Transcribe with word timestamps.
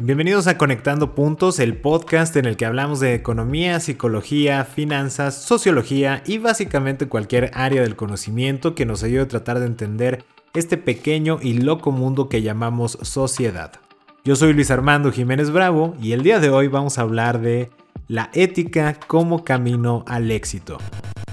Bienvenidos 0.00 0.46
a 0.46 0.56
Conectando 0.56 1.16
Puntos, 1.16 1.58
el 1.58 1.76
podcast 1.76 2.36
en 2.36 2.44
el 2.44 2.56
que 2.56 2.64
hablamos 2.64 3.00
de 3.00 3.14
economía, 3.14 3.80
psicología, 3.80 4.64
finanzas, 4.64 5.42
sociología 5.42 6.22
y 6.24 6.38
básicamente 6.38 7.08
cualquier 7.08 7.50
área 7.52 7.82
del 7.82 7.96
conocimiento 7.96 8.76
que 8.76 8.86
nos 8.86 9.02
ayude 9.02 9.22
a 9.22 9.28
tratar 9.28 9.58
de 9.58 9.66
entender 9.66 10.24
este 10.54 10.76
pequeño 10.76 11.40
y 11.42 11.54
loco 11.54 11.90
mundo 11.90 12.28
que 12.28 12.42
llamamos 12.42 12.96
sociedad. 13.02 13.72
Yo 14.24 14.36
soy 14.36 14.52
Luis 14.52 14.70
Armando 14.70 15.10
Jiménez 15.10 15.50
Bravo 15.50 15.96
y 16.00 16.12
el 16.12 16.22
día 16.22 16.38
de 16.38 16.50
hoy 16.50 16.68
vamos 16.68 16.98
a 16.98 17.02
hablar 17.02 17.40
de 17.40 17.68
la 18.06 18.30
ética 18.34 19.00
como 19.08 19.42
camino 19.42 20.04
al 20.06 20.30
éxito. 20.30 20.78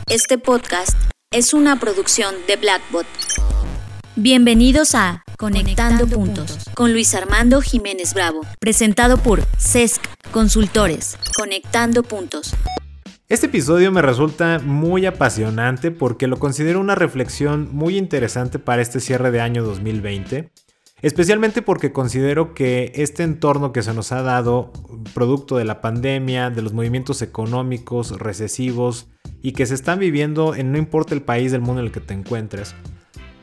Este 0.07 0.39
podcast 0.39 0.97
es 1.29 1.53
una 1.53 1.79
producción 1.79 2.33
de 2.47 2.55
Blackbot. 2.55 3.05
Bienvenidos 4.17 4.95
a 4.95 5.25
Conectando, 5.37 6.07
Puntos 6.07 6.69
con 6.73 6.93
Luis 6.93 7.13
Armando 7.13 7.59
Jiménez 7.59 8.13
Bravo, 8.13 8.39
presentado 8.61 9.17
por 9.17 9.41
CESC 9.57 10.01
Consultores. 10.31 11.17
Conectando 11.37 12.01
Puntos. 12.01 12.55
Este 13.27 13.47
episodio 13.47 13.91
me 13.91 14.01
resulta 14.01 14.59
muy 14.59 15.05
apasionante 15.05 15.91
porque 15.91 16.27
lo 16.27 16.39
considero 16.39 16.79
una 16.79 16.95
reflexión 16.95 17.67
muy 17.73 17.97
interesante 17.97 18.57
para 18.57 18.81
este 18.81 19.01
cierre 19.01 19.31
de 19.31 19.41
año 19.41 19.65
2020. 19.65 20.49
Especialmente 21.01 21.61
porque 21.61 21.91
considero 21.91 22.53
que 22.53 22.93
este 22.95 23.23
entorno 23.23 23.73
que 23.73 23.83
se 23.83 23.93
nos 23.93 24.13
ha 24.13 24.21
dado, 24.21 24.71
producto 25.13 25.57
de 25.57 25.65
la 25.65 25.81
pandemia, 25.81 26.49
de 26.51 26.61
los 26.61 26.71
movimientos 26.71 27.21
económicos, 27.21 28.17
recesivos, 28.17 29.07
y 29.41 29.51
que 29.51 29.65
se 29.65 29.75
están 29.75 29.99
viviendo 29.99 30.55
en 30.55 30.71
no 30.71 30.77
importa 30.77 31.13
el 31.13 31.21
país 31.21 31.51
del 31.51 31.59
mundo 31.59 31.81
en 31.81 31.87
el 31.87 31.91
que 31.91 31.99
te 31.99 32.13
encuentres, 32.13 32.75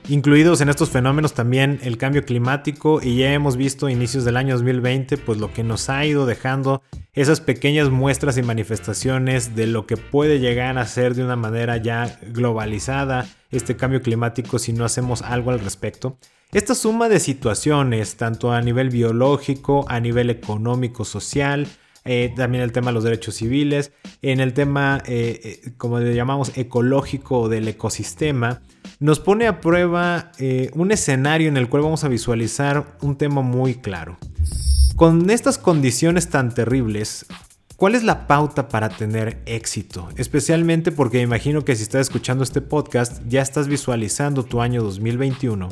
Incluidos 0.08 0.60
en 0.60 0.68
estos 0.68 0.90
fenómenos 0.90 1.32
también 1.32 1.78
el 1.82 1.96
cambio 1.96 2.24
climático 2.24 3.00
y 3.00 3.18
ya 3.18 3.32
hemos 3.32 3.56
visto 3.56 3.88
inicios 3.88 4.24
del 4.24 4.36
año 4.36 4.54
2020 4.54 5.16
pues 5.18 5.38
lo 5.38 5.52
que 5.52 5.62
nos 5.62 5.88
ha 5.88 6.04
ido 6.04 6.26
dejando 6.26 6.82
esas 7.12 7.40
pequeñas 7.40 7.88
muestras 7.88 8.36
y 8.36 8.42
manifestaciones 8.42 9.54
de 9.54 9.68
lo 9.68 9.86
que 9.86 9.96
puede 9.96 10.40
llegar 10.40 10.76
a 10.76 10.86
ser 10.86 11.14
de 11.14 11.24
una 11.24 11.36
manera 11.36 11.76
ya 11.76 12.18
globalizada 12.32 13.28
este 13.52 13.76
cambio 13.76 14.02
climático 14.02 14.58
si 14.58 14.72
no 14.72 14.84
hacemos 14.84 15.22
algo 15.22 15.52
al 15.52 15.60
respecto. 15.60 16.18
Esta 16.52 16.74
suma 16.74 17.08
de 17.08 17.20
situaciones, 17.20 18.16
tanto 18.16 18.52
a 18.52 18.60
nivel 18.60 18.90
biológico, 18.90 19.86
a 19.88 20.00
nivel 20.00 20.28
económico, 20.28 21.04
social, 21.04 21.66
eh, 22.04 22.32
también 22.36 22.62
el 22.62 22.72
tema 22.72 22.88
de 22.88 22.94
los 22.94 23.04
derechos 23.04 23.36
civiles, 23.36 23.92
en 24.20 24.40
el 24.40 24.52
tema, 24.52 25.02
eh, 25.06 25.40
eh, 25.64 25.72
como 25.78 25.98
le 26.00 26.14
llamamos, 26.14 26.52
ecológico 26.56 27.48
del 27.48 27.68
ecosistema, 27.68 28.60
nos 29.02 29.18
pone 29.18 29.48
a 29.48 29.60
prueba 29.60 30.30
un 30.74 30.92
escenario 30.92 31.48
en 31.48 31.56
el 31.56 31.68
cual 31.68 31.82
vamos 31.82 32.04
a 32.04 32.08
visualizar 32.08 32.96
un 33.02 33.16
tema 33.16 33.42
muy 33.42 33.74
claro. 33.74 34.16
Con 34.94 35.28
estas 35.28 35.58
condiciones 35.58 36.30
tan 36.30 36.54
terribles, 36.54 37.26
¿Cuál 37.76 37.96
es 37.96 38.04
la 38.04 38.28
pauta 38.28 38.68
para 38.68 38.90
tener 38.90 39.42
éxito? 39.44 40.08
Especialmente 40.16 40.92
porque 40.92 41.20
imagino 41.20 41.64
que 41.64 41.74
si 41.74 41.82
estás 41.82 42.02
escuchando 42.02 42.44
este 42.44 42.60
podcast 42.60 43.20
ya 43.26 43.42
estás 43.42 43.66
visualizando 43.66 44.44
tu 44.44 44.60
año 44.60 44.84
2021 44.84 45.68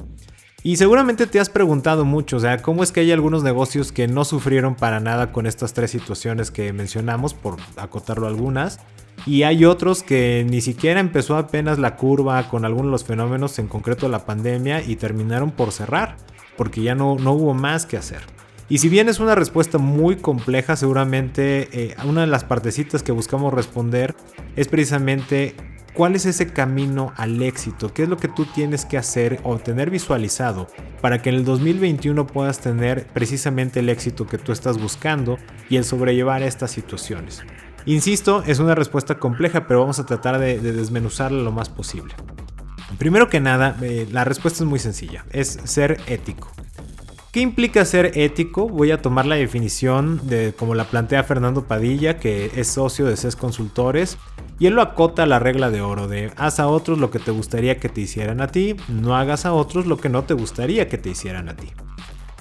y 0.65 0.77
seguramente 0.77 1.29
te 1.29 1.39
has 1.39 1.51
preguntado 1.51 2.05
mucho, 2.05 2.39
o 2.39 2.41
sea, 2.41 2.61
¿cómo 2.63 2.83
es 2.83 2.91
que 2.91 3.01
hay 3.01 3.13
algunos 3.13 3.45
negocios 3.45 3.93
que 3.93 4.09
no 4.09 4.25
sufrieron 4.25 4.75
para 4.75 4.99
nada 4.99 5.31
con 5.31 5.47
estas 5.47 5.73
tres 5.73 5.93
situaciones 5.93 6.51
que 6.51 6.73
mencionamos, 6.73 7.33
por 7.33 7.59
acotarlo 7.77 8.27
algunas? 8.27 8.81
Y 9.27 9.43
hay 9.43 9.65
otros 9.65 10.03
que 10.03 10.47
ni 10.49 10.61
siquiera 10.61 11.01
empezó 11.01 11.37
apenas 11.37 11.79
la 11.79 11.97
curva 11.97 12.49
con 12.49 12.65
algunos 12.65 12.87
de 12.87 12.93
los 12.93 13.05
fenómenos, 13.05 13.59
en 13.59 13.69
concreto 13.69 14.09
la 14.09 14.25
pandemia, 14.25 14.83
y 14.83 14.97
terminaron 14.97 15.51
por 15.51 15.73
cerrar, 15.73 16.17
porque 16.57 16.83
ya 16.83 16.95
no, 16.95 17.17
no 17.17 17.33
hubo 17.33 17.55
más 17.55 17.87
que 17.87 17.97
hacer. 17.97 18.21
Y 18.69 18.79
si 18.79 18.89
bien 18.89 19.09
es 19.09 19.19
una 19.19 19.35
respuesta 19.35 19.79
muy 19.79 20.17
compleja, 20.17 20.77
seguramente 20.77 21.69
eh, 21.73 21.97
una 22.05 22.21
de 22.21 22.29
las 22.29 22.45
partecitas 22.45 23.03
que 23.03 23.11
buscamos 23.11 23.53
responder 23.53 24.15
es 24.55 24.69
precisamente 24.69 25.55
¿Cuál 25.93 26.15
es 26.15 26.25
ese 26.25 26.53
camino 26.53 27.13
al 27.17 27.43
éxito? 27.43 27.93
¿Qué 27.93 28.05
es 28.05 28.09
lo 28.09 28.17
que 28.17 28.29
tú 28.29 28.47
tienes 28.47 28.85
que 28.85 28.97
hacer 28.97 29.41
o 29.43 29.59
tener 29.59 29.91
visualizado 29.91 30.69
para 31.01 31.21
que 31.21 31.31
en 31.31 31.35
el 31.35 31.45
2021 31.45 32.29
puedas 32.29 32.61
tener 32.61 33.09
precisamente 33.09 33.81
el 33.81 33.89
éxito 33.89 34.27
que 34.27 34.39
tú 34.39 34.53
estás 34.53 34.81
buscando 34.81 35.37
y 35.69 35.77
el 35.77 35.85
sobrellevar 35.85 36.45
estas 36.45 36.71
situaciones? 36.71 37.43
Insisto, 37.87 38.43
es 38.47 38.59
una 38.59 38.75
respuesta 38.75 39.19
compleja, 39.19 39.67
pero 39.67 39.81
vamos 39.81 39.99
a 39.99 40.07
tratar 40.07 40.39
de, 40.39 40.61
desmenuzarla 40.61 41.43
lo 41.43 41.53
más 41.53 41.69
posible. 41.69 42.15
Primero 42.99 43.29
que 43.29 43.41
nada, 43.41 43.77
eh, 43.83 44.09
la 44.11 44.25
respuesta 44.25 44.63
es 44.65 44.69
muy 44.69 44.79
sencilla, 44.79 45.25
es 45.31 45.59
ser 45.65 46.01
ético. 46.07 46.51
¿Qué 47.33 47.41
implica 47.41 47.85
ser 47.85 48.19
ético? 48.19 48.69
Voy 48.69 48.91
a 48.91 49.01
tomar 49.01 49.25
la 49.25 49.37
definición 49.37 50.21
de 50.27 50.53
como 50.53 50.75
la 50.75 50.85
plantea 50.85 51.23
Fernando 51.23 51.65
Padilla, 51.65 52.19
que 52.19 52.51
es 52.57 52.67
socio 52.67 53.07
de 53.07 53.17
CES 53.17 53.37
Consultores, 53.37 54.19
y 54.59 54.67
él 54.67 54.75
lo 54.75 54.83
acota 54.83 55.23
a 55.23 55.27
la 55.27 55.39
regla 55.39 55.71
de 55.71 55.81
oro 55.81 56.09
de 56.09 56.33
haz 56.37 56.59
a 56.59 56.67
otros 56.67 56.99
lo 56.99 57.13
que 57.13 57.21
te 57.21 57.31
gustaría 57.31 57.79
que 57.79 57.89
te 57.89 58.01
hicieran 58.01 58.41
a 58.41 58.49
ti, 58.49 58.75
no 58.89 59.15
hagas 59.17 59.47
a 59.47 59.53
otros 59.53 59.87
lo 59.87 59.97
que 59.97 60.09
no 60.09 60.25
te 60.25 60.35
gustaría 60.35 60.89
que 60.89 60.99
te 60.99 61.11
hicieran 61.11 61.49
a 61.49 61.55
ti. 61.55 61.69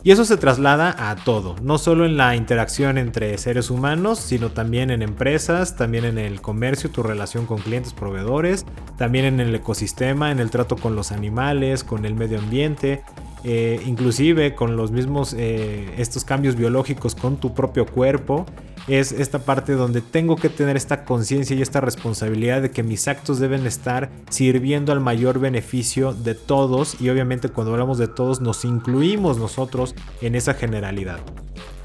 Y 0.02 0.12
eso 0.12 0.24
se 0.24 0.38
traslada 0.38 1.10
a 1.10 1.16
todo, 1.16 1.56
no 1.62 1.78
solo 1.78 2.06
en 2.06 2.16
la 2.16 2.36
interacción 2.36 2.98
entre 2.98 3.38
seres 3.38 3.70
humanos, 3.70 4.20
sino 4.20 4.50
también 4.52 4.92
en 4.92 5.02
empresas, 5.02 5.76
también 5.76 6.06
en 6.06 6.18
el 6.18 6.42
comercio, 6.42 6.90
tu 6.90 7.04
relación 7.04 7.46
con 7.46 7.58
clientes, 7.58 7.92
proveedores, 7.94 8.66
también 8.98 9.26
en 9.26 9.42
el 9.42 9.54
ecosistema, 9.54 10.32
en 10.32 10.40
el 10.40 10.52
trato 10.52 10.78
con 10.78 10.96
los 10.96 11.12
animales, 11.12 11.84
con 11.84 12.06
el 12.06 12.16
medio 12.16 12.40
ambiente, 12.40 13.04
eh, 13.44 13.82
inclusive 13.86 14.56
con 14.56 14.78
los 14.78 14.92
mismos 14.92 15.34
eh, 15.38 15.94
estos 15.98 16.24
cambios 16.24 16.56
biológicos 16.56 17.16
con 17.16 17.38
tu 17.38 17.54
propio 17.54 17.86
cuerpo 17.86 18.46
es 18.90 19.12
esta 19.12 19.40
parte 19.40 19.74
donde 19.74 20.02
tengo 20.02 20.36
que 20.36 20.50
tener 20.50 20.76
esta 20.76 21.06
conciencia 21.06 21.56
y 21.56 21.62
esta 21.62 21.80
responsabilidad 21.80 22.62
de 22.62 22.72
que 22.72 22.84
mis 22.84 23.08
actos 23.08 23.40
deben 23.40 23.66
estar 23.66 24.10
sirviendo 24.30 24.92
al 24.92 25.00
mayor 25.00 25.40
beneficio 25.40 26.14
de 26.14 26.36
todos 26.36 27.00
y 27.00 27.10
obviamente 27.10 27.50
cuando 27.50 27.74
hablamos 27.74 27.98
de 27.98 28.08
todos 28.08 28.42
nos 28.42 28.66
incluimos 28.66 29.38
nosotros 29.38 29.96
en 30.22 30.36
esa 30.36 30.56
generalidad. 30.56 31.20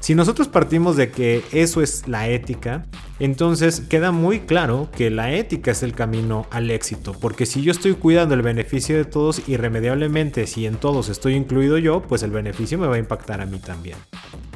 Si 0.05 0.13
nosotros 0.13 0.47
partimos 0.47 0.97
de 0.97 1.09
que 1.09 1.41
eso 1.51 1.81
es 1.81 2.07
la 2.07 2.29
ética, 2.29 2.85
entonces 3.17 3.81
queda 3.81 4.11
muy 4.11 4.41
claro 4.41 4.87
que 4.95 5.09
la 5.09 5.33
ética 5.33 5.71
es 5.71 5.81
el 5.81 5.95
camino 5.95 6.45
al 6.51 6.69
éxito, 6.69 7.15
porque 7.19 7.47
si 7.47 7.63
yo 7.63 7.71
estoy 7.71 7.95
cuidando 7.95 8.35
el 8.35 8.43
beneficio 8.43 8.95
de 8.95 9.05
todos, 9.05 9.49
irremediablemente 9.49 10.45
si 10.45 10.67
en 10.67 10.75
todos 10.75 11.09
estoy 11.09 11.33
incluido 11.33 11.79
yo, 11.79 12.03
pues 12.03 12.21
el 12.21 12.29
beneficio 12.29 12.77
me 12.77 12.85
va 12.85 12.97
a 12.97 12.99
impactar 12.99 13.41
a 13.41 13.47
mí 13.47 13.57
también. 13.57 13.97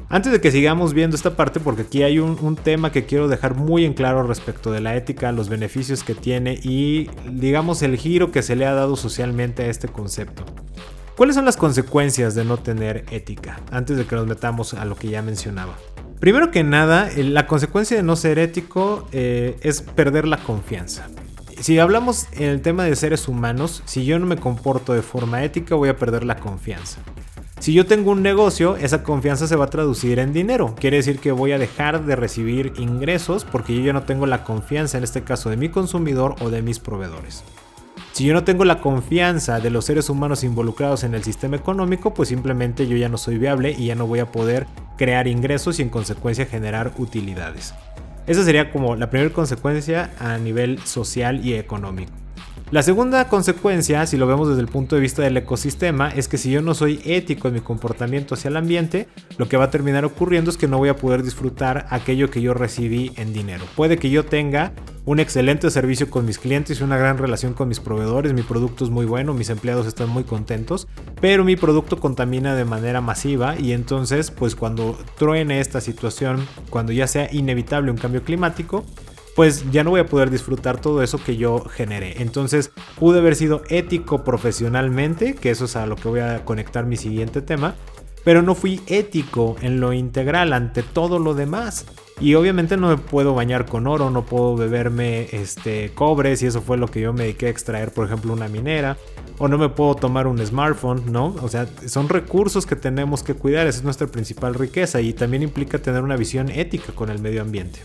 Antes 0.08 0.32
de 0.32 0.40
que 0.40 0.52
sigamos 0.52 0.94
viendo 0.94 1.16
esta 1.16 1.36
parte, 1.36 1.60
porque 1.60 1.82
aquí 1.82 2.04
hay 2.04 2.20
un, 2.20 2.38
un, 2.42 2.56
tema 2.56 2.92
que 2.92 3.08
quiero 3.08 3.28
dejar 3.28 3.56
muy 3.56 3.86
en 3.86 3.96
claro 3.96 4.22
respecto 4.22 4.72
de 4.72 4.82
la 4.82 4.96
ética, 4.96 5.32
los 5.32 5.50
beneficios 5.50 6.04
que 6.04 6.14
tiene 6.14 6.60
y 6.62 7.10
digamos 7.28 7.82
el 7.82 7.98
giro 7.98 8.32
que 8.32 8.44
se 8.44 8.56
le 8.56 8.68
ha 8.68 8.74
dado 8.74 8.96
socialmente 8.96 9.64
a 9.64 9.70
este 9.72 9.88
concepto. 9.88 10.46
¿Cuáles 11.20 11.36
son 11.36 11.44
las 11.44 11.58
consecuencias 11.58 12.34
de 12.34 12.46
no 12.46 12.56
tener 12.56 13.04
ética? 13.12 13.60
Antes 13.72 13.98
de 13.98 14.06
que 14.06 14.16
nos 14.16 14.26
metamos 14.26 14.74
a 14.74 14.86
lo 14.86 14.96
que 14.96 15.10
ya 15.10 15.22
mencionaba. 15.22 15.76
Primero 16.22 16.50
que 16.50 16.64
nada, 16.64 17.10
la 17.18 17.46
consecuencia 17.46 17.98
de 17.98 18.04
no 18.04 18.16
ser 18.16 18.40
ético 18.40 19.06
eh, 19.12 19.60
es 19.62 19.82
perder 19.82 20.26
la 20.26 20.38
confianza. 20.38 21.10
Si 21.60 21.78
hablamos 21.78 22.28
en 22.32 22.44
el 22.44 22.62
tema 22.62 22.86
de 22.86 22.96
seres 22.96 23.28
humanos, 23.28 23.84
si 23.84 24.06
yo 24.06 24.18
no 24.18 24.28
me 24.28 24.38
comporto 24.38 24.94
de 24.94 25.02
forma 25.02 25.44
ética, 25.44 25.76
voy 25.76 25.90
a 25.90 25.98
perder 25.98 26.24
la 26.24 26.38
confianza. 26.38 27.02
Si 27.60 27.74
yo 27.74 27.86
tengo 27.86 28.12
un 28.12 28.24
negocio, 28.24 28.78
esa 28.78 29.04
confianza 29.04 29.46
se 29.46 29.58
va 29.58 29.66
a 29.66 29.70
traducir 29.70 30.20
en 30.20 30.32
dinero. 30.32 30.74
Quiere 30.80 30.96
decir 30.96 31.20
que 31.20 31.34
voy 31.34 31.52
a 31.52 31.58
dejar 31.58 32.06
de 32.06 32.16
recibir 32.16 32.72
ingresos 32.78 33.44
porque 33.44 33.76
yo 33.76 33.82
ya 33.82 33.92
no 33.92 34.04
tengo 34.04 34.26
la 34.26 34.46
confianza, 34.46 34.98
en 34.98 35.04
este 35.04 35.22
caso, 35.26 35.50
de 35.50 35.58
mi 35.58 35.68
consumidor 35.68 36.36
o 36.40 36.50
de 36.50 36.62
mis 36.62 36.80
proveedores. 36.80 37.44
Si 38.20 38.26
yo 38.26 38.34
no 38.34 38.44
tengo 38.44 38.66
la 38.66 38.82
confianza 38.82 39.62
de 39.62 39.70
los 39.70 39.86
seres 39.86 40.10
humanos 40.10 40.44
involucrados 40.44 41.06
en 41.06 41.14
el 41.14 41.24
sistema 41.24 41.56
económico, 41.56 42.14
pues 42.14 42.28
simplemente 42.28 42.86
yo 42.86 42.98
ya 42.98 43.08
no 43.08 43.18
soy 43.18 43.38
viable 43.38 43.72
y 43.72 43.86
ya 43.86 43.96
no 43.96 44.08
voy 44.08 44.20
a 44.20 44.30
poder 44.30 44.68
crear 44.98 45.26
ingresos 45.26 45.80
y 45.80 45.84
en 45.84 45.90
consecuencia 45.90 46.46
generar 46.46 46.92
utilidades. 46.98 47.74
Esa 48.28 48.44
sería 48.44 48.74
como 48.74 48.98
la 48.98 49.10
primera 49.10 49.32
consecuencia 49.32 50.12
a 50.20 50.38
nivel 50.38 50.80
social 50.80 51.46
y 51.46 51.54
económico. 51.54 52.12
La 52.72 52.84
segunda 52.84 53.28
consecuencia, 53.28 54.06
si 54.06 54.16
lo 54.16 54.28
vemos 54.28 54.48
desde 54.48 54.62
el 54.62 54.68
punto 54.68 54.96
de 54.96 55.02
vista 55.02 55.24
del 55.24 55.36
ecosistema, 55.38 56.10
es 56.10 56.28
que 56.28 56.38
si 56.38 56.52
yo 56.52 56.62
no 56.62 56.76
soy 56.76 57.02
ético 57.04 57.48
en 57.48 57.56
mi 57.56 57.62
comportamiento 57.62 58.36
hacia 58.36 58.50
el 58.50 58.58
ambiente, 58.58 59.08
lo 59.40 59.50
que 59.50 59.58
va 59.58 59.66
a 59.66 59.72
terminar 59.72 60.06
ocurriendo 60.06 60.52
es 60.52 60.58
que 60.58 60.68
no 60.68 60.78
voy 60.78 60.90
a 60.90 60.96
poder 60.96 61.24
disfrutar 61.24 61.88
aquello 61.90 62.30
que 62.30 62.42
yo 62.42 62.54
recibí 62.54 63.12
en 63.16 63.34
dinero. 63.34 63.66
Puede 63.76 63.98
que 63.98 64.12
yo 64.12 64.24
tenga 64.24 64.72
un 65.06 65.20
excelente 65.20 65.72
servicio 65.72 66.12
con 66.12 66.28
mis 66.28 66.38
clientes 66.38 66.82
una 66.82 66.96
gran 66.96 67.18
relación 67.18 67.56
con 67.56 67.68
mis 67.68 67.80
proveedores, 67.80 68.34
mi 68.34 68.44
producto 68.44 68.84
es 68.84 68.92
muy 68.92 69.08
bueno, 69.08 69.34
mis 69.34 69.50
empleados 69.50 69.88
están 69.88 70.10
muy 70.10 70.24
contentos, 70.24 70.88
pero 71.20 71.44
mi 71.44 71.56
producto 71.56 72.00
contamina 72.00 72.54
de 72.54 72.66
manera 72.66 73.02
masiva 73.02 73.58
y 73.58 73.72
entonces 73.72 74.30
pues 74.30 74.56
cuando 74.56 74.96
truene 75.18 75.60
esta 75.60 75.82
situación, 75.82 76.46
cuando 76.70 76.92
ya 76.92 77.08
sea 77.08 77.34
inevitable 77.34 77.90
un 77.90 77.98
cambio 77.98 78.24
climático, 78.24 78.86
pues 79.40 79.72
ya 79.72 79.86
no 79.86 79.92
voy 79.92 80.02
a 80.02 80.06
poder 80.06 80.32
disfrutar 80.32 80.82
todo 80.82 81.02
eso 81.02 81.18
que 81.18 81.38
yo 81.38 81.64
generé. 81.64 82.22
Entonces 82.22 82.72
pude 82.98 83.20
haber 83.20 83.38
sido 83.38 83.62
ético 83.70 84.26
profesionalmente, 84.26 85.34
que 85.34 85.50
eso 85.50 85.64
es 85.64 85.78
a 85.78 85.86
lo 85.86 85.96
que 85.96 86.10
voy 86.10 86.20
a 86.20 86.44
conectar 86.44 86.86
mi 86.86 86.98
siguiente 86.98 87.42
tema, 87.42 87.76
pero 88.26 88.42
no 88.42 88.54
fui 88.54 88.82
ético 88.88 89.56
en 89.62 89.80
lo 89.80 89.94
integral 89.94 90.52
ante 90.52 90.84
todo 90.84 91.20
lo 91.20 91.36
demás. 91.36 91.86
Y 92.20 92.36
obviamente 92.36 92.76
no 92.76 92.90
me 92.90 92.98
puedo 92.98 93.34
bañar 93.34 93.66
con 93.66 93.88
oro, 93.88 94.10
no 94.10 94.26
puedo 94.26 94.58
beberme 94.58 95.30
este 95.32 95.94
cobre, 95.96 96.36
si 96.36 96.46
eso 96.46 96.62
fue 96.62 96.76
lo 96.76 96.90
que 96.90 97.00
yo 97.00 97.14
me 97.14 97.24
dediqué 97.24 97.46
a 97.46 97.50
extraer, 97.52 97.94
por 97.94 98.08
ejemplo, 98.08 98.34
una 98.34 98.50
minera, 98.50 98.98
o 99.38 99.48
no 99.48 99.58
me 99.58 99.70
puedo 99.70 99.96
tomar 99.96 100.28
un 100.28 100.46
smartphone, 100.46 101.14
¿no? 101.14 101.34
O 101.42 101.48
sea, 101.48 101.66
son 101.88 102.10
recursos 102.10 102.66
que 102.66 102.76
tenemos 102.76 103.24
que 103.24 103.36
cuidar, 103.36 103.68
esa 103.68 103.78
es 103.78 103.86
nuestra 103.86 104.08
principal 104.08 104.54
riqueza 104.54 105.00
y 105.00 105.14
también 105.14 105.44
implica 105.44 105.80
tener 105.80 106.04
una 106.04 106.18
visión 106.18 106.50
ética 106.50 106.92
con 106.92 107.10
el 107.10 107.22
medio 107.22 107.42
ambiente. 107.42 107.80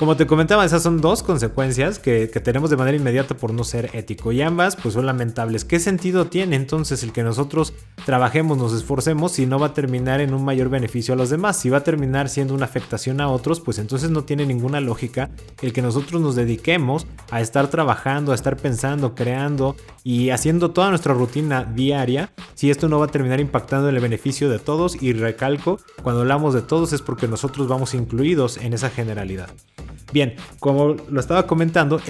Como 0.00 0.16
te 0.16 0.26
comentaba, 0.26 0.64
esas 0.64 0.82
son 0.82 1.02
dos 1.02 1.22
consecuencias 1.22 1.98
que, 1.98 2.26
tenemos 2.28 2.70
de 2.70 2.78
manera 2.78 2.96
inmediata 2.96 3.36
por 3.36 3.52
no 3.52 3.64
ser 3.64 3.90
ético 3.92 4.32
y 4.32 4.40
ambas 4.40 4.74
pues 4.74 4.94
son 4.94 5.04
lamentables. 5.04 5.66
¿Qué 5.66 5.78
sentido 5.78 6.24
tiene 6.24 6.56
entonces 6.56 7.02
el 7.02 7.12
que 7.12 7.22
nosotros 7.22 7.74
trabajemos, 8.06 8.56
nos 8.56 8.72
esforcemos 8.72 9.32
si 9.32 9.44
no 9.44 9.58
va 9.58 9.66
a 9.66 9.74
terminar 9.74 10.22
en 10.22 10.32
un 10.32 10.42
mayor 10.42 10.70
beneficio 10.70 11.12
a 11.12 11.18
los 11.18 11.28
demás? 11.28 11.58
Si 11.58 11.68
va 11.68 11.76
a 11.76 11.84
terminar 11.84 12.30
siendo 12.30 12.54
una 12.54 12.64
afectación 12.64 13.20
a 13.20 13.28
otros, 13.28 13.60
pues 13.60 13.78
entonces 13.78 14.08
no 14.08 14.24
tiene 14.24 14.46
ninguna 14.46 14.80
lógica 14.80 15.28
el 15.60 15.74
que 15.74 15.82
nosotros 15.82 16.22
nos 16.22 16.34
dediquemos 16.34 17.06
a 17.30 17.42
estar 17.42 17.68
trabajando, 17.68 18.32
a 18.32 18.36
estar 18.36 18.56
pensando, 18.56 19.14
creando 19.14 19.76
y 20.02 20.30
haciendo 20.30 20.70
toda 20.70 20.88
nuestra 20.88 21.12
rutina 21.12 21.64
diaria 21.64 22.32
si 22.54 22.70
esto 22.70 22.88
no 22.88 22.98
va 23.00 23.04
a 23.04 23.10
terminar 23.10 23.38
impactando 23.38 23.90
en 23.90 23.96
el 23.96 24.00
beneficio 24.00 24.48
de 24.48 24.60
todos 24.60 25.02
y 25.02 25.12
recalco, 25.12 25.78
cuando 26.02 26.22
hablamos 26.22 26.54
de 26.54 26.62
todos 26.62 26.94
es 26.94 27.02
porque 27.02 27.28
nosotros 27.28 27.68
vamos 27.68 27.92
incluidos 27.92 28.56
en 28.56 28.72
esa 28.72 28.88
generalidad. 28.88 29.50
Bien, 30.12 30.34
como 30.58 30.94
lo 31.08 31.20
estaba 31.20 31.46
comentando, 31.46 32.00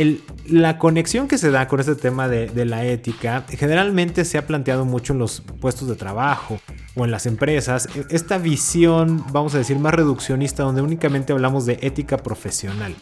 la 0.47 0.79
conexión 0.79 1.29
que 1.29 1.39
se 1.39 1.51
da 1.51 1.69
con 1.69 1.81
este 1.81 1.95
tema 1.95 2.29
de, 2.29 2.65
la 2.65 2.85
ética 2.85 3.45
generalmente 3.49 4.25
se 4.25 4.39
ha 4.39 4.47
planteado 4.47 4.85
mucho 4.85 5.13
en 5.13 5.19
los 5.19 5.43
puestos 5.61 5.89
de 5.89 5.97
trabajo 5.97 6.61
o 6.95 7.05
en 7.05 7.11
las 7.11 7.27
empresas. 7.27 7.89
E, 7.95 8.07
esta 8.11 8.39
visión, 8.39 9.25
vamos 9.33 9.55
a 9.55 9.59
decir, 9.59 9.79
más 9.79 9.95
reduccionista 9.95 10.63
donde 10.63 10.83
únicamente 10.83 11.33
hablamos 11.33 11.67
de 11.67 11.79
ética 11.83 12.17
profesional. 12.17 12.95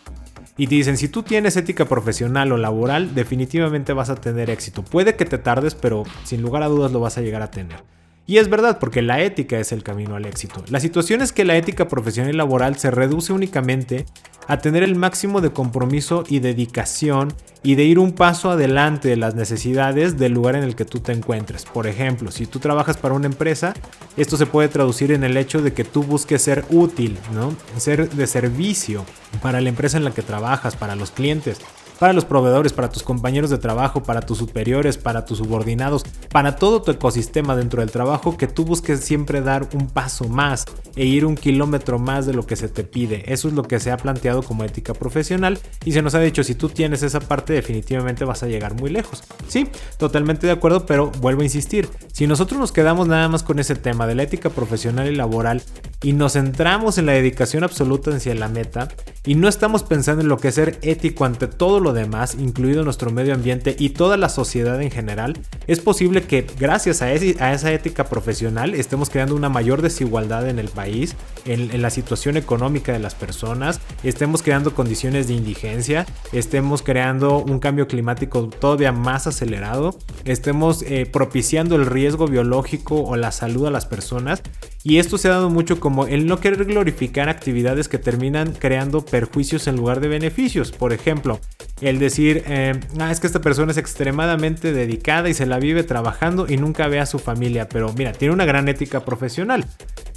Y 0.57 0.67
te 0.67 0.75
dicen, 0.75 0.97
si 0.97 1.09
tú 1.09 1.23
tienes 1.23 1.57
ética 1.57 1.85
profesional 1.85 2.51
o 2.51 2.57
laboral, 2.57 3.15
definitivamente 3.15 3.93
vas 3.93 4.11
a 4.11 4.17
tener 4.17 4.51
éxito. 4.51 4.83
Puede 4.83 5.15
que 5.15 5.25
te 5.25 5.39
tardes, 5.39 5.77
pero 5.77 6.03
sin 6.25 6.43
lugar 6.43 6.65
a 6.65 6.67
dudas 6.67 6.91
lo 6.91 6.99
vas 6.99 7.17
a 7.17 7.21
llegar 7.21 7.43
a 7.43 7.51
tener. 7.53 7.85
Y 8.27 8.37
es 8.37 8.51
verdad, 8.51 8.79
porque 8.79 9.01
la 9.01 9.23
ética 9.23 9.59
es 9.59 9.73
el 9.73 9.83
camino 9.83 10.17
al 10.17 10.27
éxito. 10.27 10.63
La 10.69 10.81
situación 10.81 11.23
es 11.23 11.33
que 11.33 11.47
la 11.47 11.57
ética 11.57 11.89
profesional 11.89 12.35
y 12.35 12.37
laboral 12.37 12.77
se 12.77 12.91
reduce 12.91 13.33
únicamente 13.33 14.05
a 14.49 14.59
tener 14.59 14.83
el 14.83 14.97
máximo 14.97 15.41
de 15.41 15.53
compromiso 15.53 16.25
y 16.27 16.41
dedicación 16.41 17.33
y 17.63 17.75
de 17.75 17.85
ir 17.85 17.99
un 17.99 18.13
paso 18.13 18.51
adelante 18.51 19.09
de 19.09 19.17
las 19.17 19.35
necesidades 19.35 20.19
del 20.19 20.33
lugar 20.33 20.57
en 20.57 20.63
el 20.63 20.75
que 20.75 20.85
tú 20.85 21.01
te 21.01 21.13
encuentres. 21.13 21.65
Por 21.67 21.87
ejemplo, 21.87 22.31
si 22.31 22.47
tú 22.47 22.59
trabajas 22.59 22.97
para 22.97 23.15
una 23.15 23.27
empresa, 23.27 23.75
esto 24.17 24.37
se 24.37 24.47
puede 24.47 24.69
traducir 24.69 25.13
en 25.13 25.23
el 25.23 25.37
hecho 25.37 25.61
de 25.61 25.73
que 25.73 25.85
tú 25.85 26.03
busques 26.03 26.41
ser 26.41 26.65
útil, 26.71 27.19
¿no? 27.35 27.55
Ser 27.77 28.09
de 28.09 28.27
servicio 28.27 29.05
para 29.43 29.61
la 29.61 29.69
empresa 29.69 29.99
en 29.99 30.05
la 30.05 30.13
que 30.13 30.23
trabajas, 30.23 30.77
para 30.77 30.97
los 30.97 31.11
clientes 31.11 31.59
para 31.99 32.13
los 32.13 32.25
proveedores, 32.25 32.73
para 32.73 32.91
tus 32.91 33.03
compañeros 33.03 33.51
de 33.51 33.59
trabajo, 33.59 34.03
para 34.03 34.21
tus 34.21 34.39
superiores, 34.39 34.99
para 34.99 35.25
tus 35.25 35.39
subordinados, 35.39 36.05
para 36.31 36.57
todo 36.57 36.83
tu 36.83 36.93
ecosistema 36.93 37.57
dentro 37.57 37.81
del 37.81 37.91
trabajo, 37.91 38.37
que 38.37 38.47
tú 38.47 38.65
busques 38.65 39.01
siempre 39.01 39.41
dar 39.41 39.69
un 39.75 39.89
paso 39.89 40.29
más 40.29 40.65
e 40.97 41.05
ir 41.05 41.25
un 41.25 41.37
kilómetro 41.37 41.99
más 41.99 42.27
de 42.27 42.35
lo 42.35 42.47
que 42.47 42.57
se 42.57 42.69
te 42.69 42.85
pide. 42.85 43.25
Eso 43.33 43.49
es 43.49 43.55
lo 43.55 43.63
que 43.63 43.81
se 43.81 43.91
ha 43.91 43.97
planteado 43.97 44.43
como 44.43 44.65
ética 44.65 44.95
profesional 44.95 45.59
y 45.85 45.93
se 45.93 46.03
nos 46.03 46.15
ha 46.15 46.21
dicho, 46.21 46.45
si 46.45 46.55
tú 46.55 46.69
tienes 46.69 47.03
esa 47.03 47.21
parte 47.21 47.53
definitivamente 47.53 48.25
vas 48.25 48.43
a 48.43 48.47
llegar 48.47 48.75
muy 48.75 48.91
lejos. 48.91 49.25
Sí, 49.49 49.69
totalmente 49.97 50.47
de 50.47 50.53
acuerdo, 50.53 50.87
pero 50.87 51.11
vuelvo 51.21 51.43
a 51.43 51.45
insistir, 51.45 51.89
si 52.13 52.27
nosotros 52.27 52.61
nos 52.61 52.73
quedamos 52.73 53.09
nada 53.09 53.29
más 53.29 53.43
con 53.43 53.59
ese 53.59 53.75
tema 53.75 54.07
de 54.07 54.15
la 54.15 54.23
ética 54.23 54.51
profesional 54.51 55.09
y 55.09 55.17
laboral 55.17 55.63
y 56.03 56.13
nos 56.13 56.35
centramos 56.35 56.99
en 56.99 57.07
la 57.07 57.13
dedicación 57.13 57.65
absoluta 57.65 58.15
hacia 58.15 58.35
la 58.35 58.49
meta 58.49 58.89
y 59.25 59.35
no 59.35 59.49
estamos 59.49 59.83
pensando 59.83 60.23
en 60.23 60.29
lo 60.29 60.39
que 60.39 60.49
es 60.49 60.55
ser 60.55 60.79
ético 60.83 61.25
ante 61.25 61.49
todo 61.49 61.81
lo 61.89 61.95
demás, 61.95 62.37
incluido 62.39 62.85
nuestro 62.85 63.11
medio 63.11 63.33
ambiente 63.33 63.75
y 63.79 63.91
toda 63.91 64.19
la 64.19 64.29
sociedad 64.29 64.81
en 64.83 64.91
general, 64.91 65.39
es 65.67 65.81
posible 65.81 66.23
que 66.23 66.47
gracias 66.61 67.01
a, 67.01 67.11
esa 67.15 67.73
ética 67.73 68.05
profesional 68.05 68.75
estemos 68.75 69.09
creando 69.09 69.35
una 69.35 69.49
mayor 69.49 69.81
desigualdad 69.81 70.51
en 70.51 70.59
el 70.59 70.69
país, 70.69 71.17
en, 71.45 71.81
la 71.81 71.91
situación 71.91 72.37
económica 72.37 72.93
de 72.93 72.99
las 72.99 73.15
personas, 73.15 73.81
estemos 74.03 74.43
creando 74.43 74.75
condiciones 74.75 75.29
de 75.29 75.35
indigencia, 75.35 76.07
estemos 76.33 76.83
creando 76.83 77.39
un 77.39 77.59
cambio 77.59 77.87
climático 77.87 78.49
todavía 78.49 78.93
más 78.93 79.27
acelerado, 79.27 79.97
estemos 80.25 80.83
eh, 80.83 81.07
propiciando 81.07 81.77
el 81.77 81.87
riesgo 81.87 82.27
biológico 82.27 83.03
o 83.03 83.17
la 83.17 83.33
salud 83.33 83.67
a 83.67 83.71
las 83.71 83.87
personas 83.87 84.43
y 84.85 84.99
esto 84.99 85.19
se 85.19 85.29
ha 85.29 85.33
dado 85.33 85.51
mucho 85.51 85.81
como 85.81 86.07
el 86.07 86.27
no 86.27 86.41
querer 86.41 86.65
glorificar 86.65 87.29
actividades 87.29 87.89
que 87.89 87.99
terminan 87.99 88.53
creando 88.53 89.05
perjuicios 89.05 89.67
en 89.67 89.77
lugar 89.77 90.01
de 90.01 90.09
beneficios. 90.09 90.71
Por 90.71 90.93
ejemplo, 90.93 91.41
el 91.81 91.99
decir, 91.99 92.45
eh, 92.47 92.79
ah, 92.99 93.11
es 93.11 93.21
que 93.21 93.27
esta 93.27 93.41
persona 93.41 93.73
es 93.73 93.77
extremadamente 93.77 94.73
dedicada 94.73 95.29
y 95.29 95.35
se 95.35 95.47
la 95.47 95.59
vive 95.59 95.83
trabajando 95.83 96.47
y 96.49 96.57
nunca 96.57 96.87
ve 96.89 97.01
a 97.01 97.07
su 97.07 97.19
familia, 97.19 97.69
pero 97.69 97.93
mira, 97.93 98.13
tiene 98.13 98.33
una 98.33 98.45
gran 98.45 98.69
ética 98.69 99.05
profesional. 99.05 99.67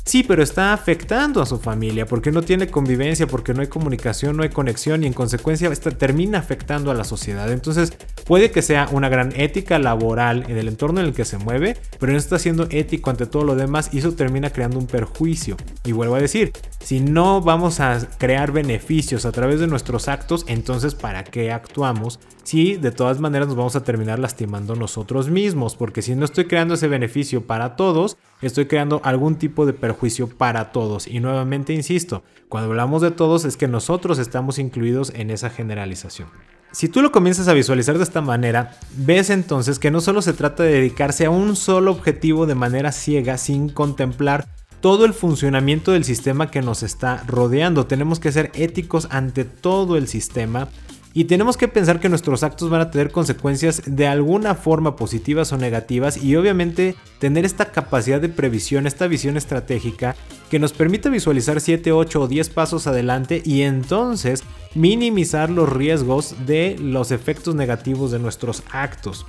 Sí, 0.03 0.23
pero 0.23 0.41
está 0.41 0.73
afectando 0.73 1.41
a 1.41 1.45
su 1.45 1.59
familia 1.59 2.05
porque 2.05 2.31
no 2.31 2.41
tiene 2.41 2.67
convivencia, 2.67 3.27
porque 3.27 3.53
no 3.53 3.61
hay 3.61 3.67
comunicación, 3.67 4.35
no 4.35 4.43
hay 4.43 4.49
conexión 4.49 5.03
y 5.03 5.07
en 5.07 5.13
consecuencia 5.13 5.69
esta 5.69 5.91
termina 5.91 6.39
afectando 6.39 6.89
a 6.91 6.95
la 6.95 7.03
sociedad. 7.03 7.51
Entonces 7.51 7.93
puede 8.25 8.51
que 8.51 8.61
sea 8.61 8.89
una 8.91 9.09
gran 9.09 9.31
ética 9.39 9.77
laboral 9.79 10.45
en 10.49 10.57
el 10.57 10.67
entorno 10.67 10.99
en 10.99 11.07
el 11.07 11.13
que 11.13 11.23
se 11.23 11.37
mueve, 11.37 11.77
pero 11.99 12.11
no 12.11 12.17
está 12.17 12.39
siendo 12.39 12.67
ético 12.71 13.09
ante 13.11 13.27
todo 13.27 13.43
lo 13.43 13.55
demás 13.55 13.89
y 13.93 13.99
eso 13.99 14.13
termina 14.13 14.49
creando 14.49 14.79
un 14.79 14.87
perjuicio. 14.87 15.55
Y 15.85 15.91
vuelvo 15.91 16.15
a 16.15 16.19
decir, 16.19 16.51
si 16.83 16.99
no 16.99 17.41
vamos 17.41 17.79
a 17.79 17.99
crear 18.17 18.51
beneficios 18.51 19.25
a 19.25 19.31
través 19.31 19.59
de 19.59 19.67
nuestros 19.67 20.07
actos, 20.07 20.45
entonces 20.47 20.95
¿para 20.95 21.23
qué 21.23 21.51
actuamos? 21.51 22.19
Si 22.43 22.75
de 22.75 22.91
todas 22.91 23.19
maneras 23.19 23.47
nos 23.47 23.57
vamos 23.57 23.75
a 23.75 23.83
terminar 23.83 24.19
lastimando 24.19 24.75
nosotros 24.75 25.29
mismos, 25.29 25.75
porque 25.75 26.01
si 26.01 26.15
no 26.15 26.25
estoy 26.25 26.45
creando 26.45 26.73
ese 26.73 26.87
beneficio 26.87 27.45
para 27.45 27.75
todos, 27.75 28.17
estoy 28.41 28.65
creando 28.65 28.99
algún 29.03 29.35
tipo 29.35 29.65
de 29.65 29.73
perjuicio 29.73 30.27
para 30.27 30.71
todos. 30.71 31.07
Y 31.07 31.19
nuevamente 31.19 31.73
insisto, 31.73 32.23
cuando 32.49 32.69
hablamos 32.69 33.01
de 33.01 33.11
todos 33.11 33.45
es 33.45 33.57
que 33.57 33.67
nosotros 33.67 34.17
estamos 34.17 34.59
incluidos 34.59 35.11
en 35.15 35.29
esa 35.29 35.49
generalización. 35.49 36.29
Si 36.71 36.87
tú 36.87 37.01
lo 37.01 37.11
comienzas 37.11 37.47
a 37.47 37.53
visualizar 37.53 37.97
de 37.97 38.03
esta 38.03 38.21
manera, 38.21 38.77
ves 38.95 39.29
entonces 39.29 39.77
que 39.77 39.91
no 39.91 39.99
solo 39.99 40.21
se 40.21 40.33
trata 40.33 40.63
de 40.63 40.73
dedicarse 40.73 41.25
a 41.25 41.29
un 41.29 41.55
solo 41.55 41.91
objetivo 41.91 42.45
de 42.45 42.55
manera 42.55 42.91
ciega 42.93 43.37
sin 43.37 43.69
contemplar 43.69 44.47
todo 44.79 45.05
el 45.05 45.13
funcionamiento 45.13 45.91
del 45.91 46.05
sistema 46.05 46.49
que 46.49 46.61
nos 46.61 46.81
está 46.81 47.23
rodeando. 47.27 47.85
Tenemos 47.85 48.19
que 48.19 48.31
ser 48.31 48.51
éticos 48.55 49.07
ante 49.11 49.45
todo 49.45 49.95
el 49.95 50.07
sistema 50.07 50.69
y 51.13 51.25
tenemos 51.25 51.57
que 51.57 51.67
pensar 51.67 51.99
que 51.99 52.09
nuestros 52.09 52.43
actos 52.43 52.69
van 52.69 52.81
a 52.81 52.91
tener 52.91 53.11
consecuencias 53.11 53.81
de 53.85 54.07
alguna 54.07 54.55
forma 54.55 54.95
positivas 54.95 55.51
o 55.51 55.57
negativas 55.57 56.23
y 56.23 56.35
obviamente 56.35 56.95
tener 57.19 57.43
esta 57.43 57.71
capacidad 57.71 58.21
de 58.21 58.29
previsión, 58.29 58.87
esta 58.87 59.07
visión 59.07 59.35
estratégica 59.35 60.15
que 60.49 60.59
nos 60.59 60.71
permita 60.71 61.09
visualizar 61.09 61.59
7, 61.59 61.91
8 61.91 62.21
o 62.21 62.27
10 62.27 62.49
pasos 62.49 62.87
adelante 62.87 63.41
y 63.43 63.61
entonces 63.61 64.43
minimizar 64.73 65.49
los 65.49 65.71
riesgos 65.71 66.35
de 66.45 66.77
los 66.79 67.11
efectos 67.11 67.55
negativos 67.55 68.11
de 68.11 68.19
nuestros 68.19 68.63
actos. 68.71 69.25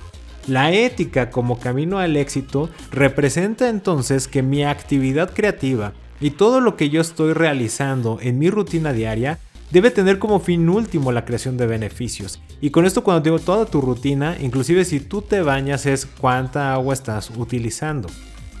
La 0.47 0.73
ética 0.73 1.31
como 1.31 1.59
camino 1.59 1.99
al 1.99 2.17
éxito 2.17 2.69
representa 2.91 3.69
entonces 3.69 4.27
que 4.27 4.43
mi 4.43 4.63
actividad 4.63 5.33
creativa 5.33 5.93
y 6.19 6.31
todo 6.31 6.61
lo 6.61 6.75
que 6.77 6.89
yo 6.89 7.01
estoy 7.01 7.33
realizando 7.33 8.19
en 8.21 8.39
mi 8.39 8.49
rutina 8.49 8.93
diaria 8.93 9.39
debe 9.73 9.89
tener 9.89 10.19
como 10.19 10.39
fin 10.39 10.69
último 10.69 11.11
la 11.11 11.25
creación 11.25 11.57
de 11.57 11.65
beneficios. 11.65 12.39
Y 12.61 12.69
con 12.69 12.85
esto 12.85 13.03
cuando 13.03 13.23
digo 13.23 13.39
toda 13.39 13.65
tu 13.65 13.81
rutina, 13.81 14.37
inclusive 14.39 14.85
si 14.85 14.99
tú 14.99 15.23
te 15.23 15.41
bañas 15.41 15.87
es 15.87 16.05
cuánta 16.05 16.73
agua 16.73 16.93
estás 16.93 17.31
utilizando. 17.35 18.07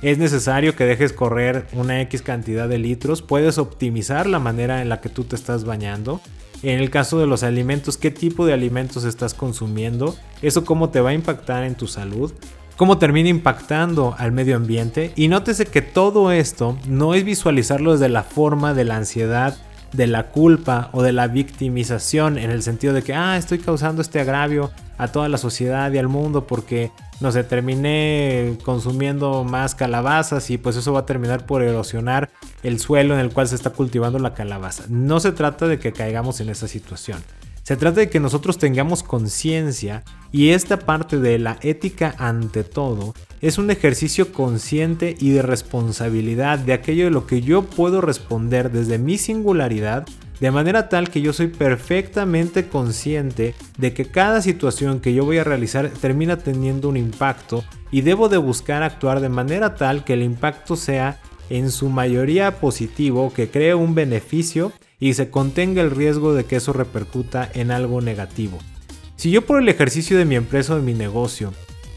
Es 0.01 0.17
necesario 0.17 0.75
que 0.75 0.85
dejes 0.85 1.13
correr 1.13 1.67
una 1.73 2.01
X 2.01 2.23
cantidad 2.23 2.67
de 2.67 2.79
litros, 2.79 3.21
puedes 3.21 3.59
optimizar 3.59 4.25
la 4.25 4.39
manera 4.39 4.81
en 4.81 4.89
la 4.89 5.01
que 5.01 5.09
tú 5.09 5.23
te 5.23 5.35
estás 5.35 5.65
bañando. 5.65 6.19
En 6.63 6.79
el 6.79 6.89
caso 6.89 7.19
de 7.19 7.27
los 7.27 7.43
alimentos, 7.43 7.97
qué 7.97 8.09
tipo 8.09 8.47
de 8.47 8.53
alimentos 8.53 9.03
estás 9.03 9.35
consumiendo, 9.35 10.15
eso 10.41 10.65
cómo 10.65 10.89
te 10.89 10.99
va 10.99 11.11
a 11.11 11.13
impactar 11.13 11.63
en 11.63 11.75
tu 11.75 11.85
salud, 11.85 12.33
cómo 12.75 12.97
termina 12.97 13.29
impactando 13.29 14.15
al 14.17 14.31
medio 14.31 14.55
ambiente. 14.55 15.11
Y 15.15 15.27
nótese 15.27 15.67
que 15.67 15.83
todo 15.83 16.31
esto 16.31 16.75
no 16.87 17.13
es 17.13 17.23
visualizarlo 17.23 17.91
desde 17.91 18.09
la 18.09 18.23
forma 18.23 18.73
de 18.73 18.85
la 18.85 18.95
ansiedad, 18.95 19.55
de 19.93 20.07
la 20.07 20.29
culpa 20.31 20.89
o 20.91 21.01
de 21.03 21.13
la 21.13 21.27
victimización 21.27 22.37
en 22.37 22.51
el 22.51 22.63
sentido 22.63 22.93
de 22.93 23.03
que, 23.03 23.13
ah, 23.13 23.37
estoy 23.37 23.59
causando 23.59 24.01
este 24.01 24.19
agravio 24.19 24.71
a 24.97 25.07
toda 25.07 25.29
la 25.29 25.37
sociedad 25.37 25.91
y 25.91 25.97
al 25.97 26.07
mundo 26.07 26.45
porque, 26.45 26.91
no 27.19 27.31
sé, 27.31 27.43
terminé 27.43 28.57
consumiendo 28.63 29.43
más 29.43 29.75
calabazas 29.75 30.49
y 30.49 30.57
pues 30.57 30.75
eso 30.75 30.93
va 30.93 31.01
a 31.01 31.05
terminar 31.05 31.45
por 31.45 31.61
erosionar 31.61 32.29
el 32.63 32.79
suelo 32.79 33.13
en 33.13 33.19
el 33.19 33.31
cual 33.31 33.47
se 33.47 33.55
está 33.55 33.69
cultivando 33.69 34.19
la 34.19 34.33
calabaza. 34.33 34.85
No 34.89 35.19
se 35.19 35.31
trata 35.31 35.67
de 35.67 35.79
que 35.79 35.93
caigamos 35.93 36.41
en 36.41 36.49
esa 36.49 36.67
situación. 36.67 37.19
Se 37.63 37.77
trata 37.77 38.01
de 38.01 38.09
que 38.09 38.19
nosotros 38.19 38.57
tengamos 38.57 39.03
conciencia 39.03 40.03
y 40.31 40.49
esta 40.49 40.79
parte 40.79 41.19
de 41.19 41.39
la 41.39 41.57
ética 41.61 42.13
ante 42.17 42.63
todo 42.63 43.13
es 43.43 43.57
un 43.57 43.69
ejercicio 43.69 44.31
consciente 44.31 45.17
y 45.19 45.31
de 45.31 45.41
responsabilidad 45.41 46.59
de 46.59 46.71
aquello 46.71 47.03
de 47.03 47.11
lo 47.11 47.27
que 47.27 47.41
yo 47.41 47.63
puedo 47.63 47.99
responder 47.99 48.71
desde 48.71 48.97
mi 48.97 49.17
singularidad, 49.17 50.07
de 50.39 50.49
manera 50.49 50.87
tal 50.87 51.09
que 51.09 51.19
yo 51.19 51.33
soy 51.33 51.47
perfectamente 51.47 52.69
consciente 52.69 53.53
de 53.77 53.93
que 53.93 54.05
cada 54.05 54.41
situación 54.41 55.01
que 55.01 55.13
yo 55.13 55.25
voy 55.25 55.39
a 55.39 55.43
realizar 55.43 55.89
termina 55.89 56.37
teniendo 56.37 56.87
un 56.87 56.95
impacto 56.95 57.65
y 57.91 57.99
debo 57.99 58.29
de 58.29 58.37
buscar 58.37 58.81
actuar 58.81 59.19
de 59.19 59.27
manera 59.27 59.75
tal 59.75 60.05
que 60.05 60.13
el 60.13 60.23
impacto 60.23 60.77
sea 60.77 61.19
en 61.49 61.69
su 61.69 61.89
mayoría 61.89 62.61
positivo, 62.61 63.33
que 63.33 63.49
cree 63.49 63.75
un 63.75 63.93
beneficio 63.93 64.71
y 65.01 65.15
se 65.15 65.29
contenga 65.29 65.81
el 65.81 65.91
riesgo 65.91 66.33
de 66.33 66.45
que 66.45 66.55
eso 66.55 66.71
repercuta 66.71 67.49
en 67.53 67.71
algo 67.71 67.99
negativo. 67.99 68.57
Si 69.17 69.31
yo 69.31 69.41
por 69.41 69.61
el 69.61 69.67
ejercicio 69.67 70.17
de 70.17 70.23
mi 70.23 70.35
empresa 70.35 70.75
o 70.75 70.77
de 70.77 70.81
mi 70.81 70.93
negocio 70.93 71.51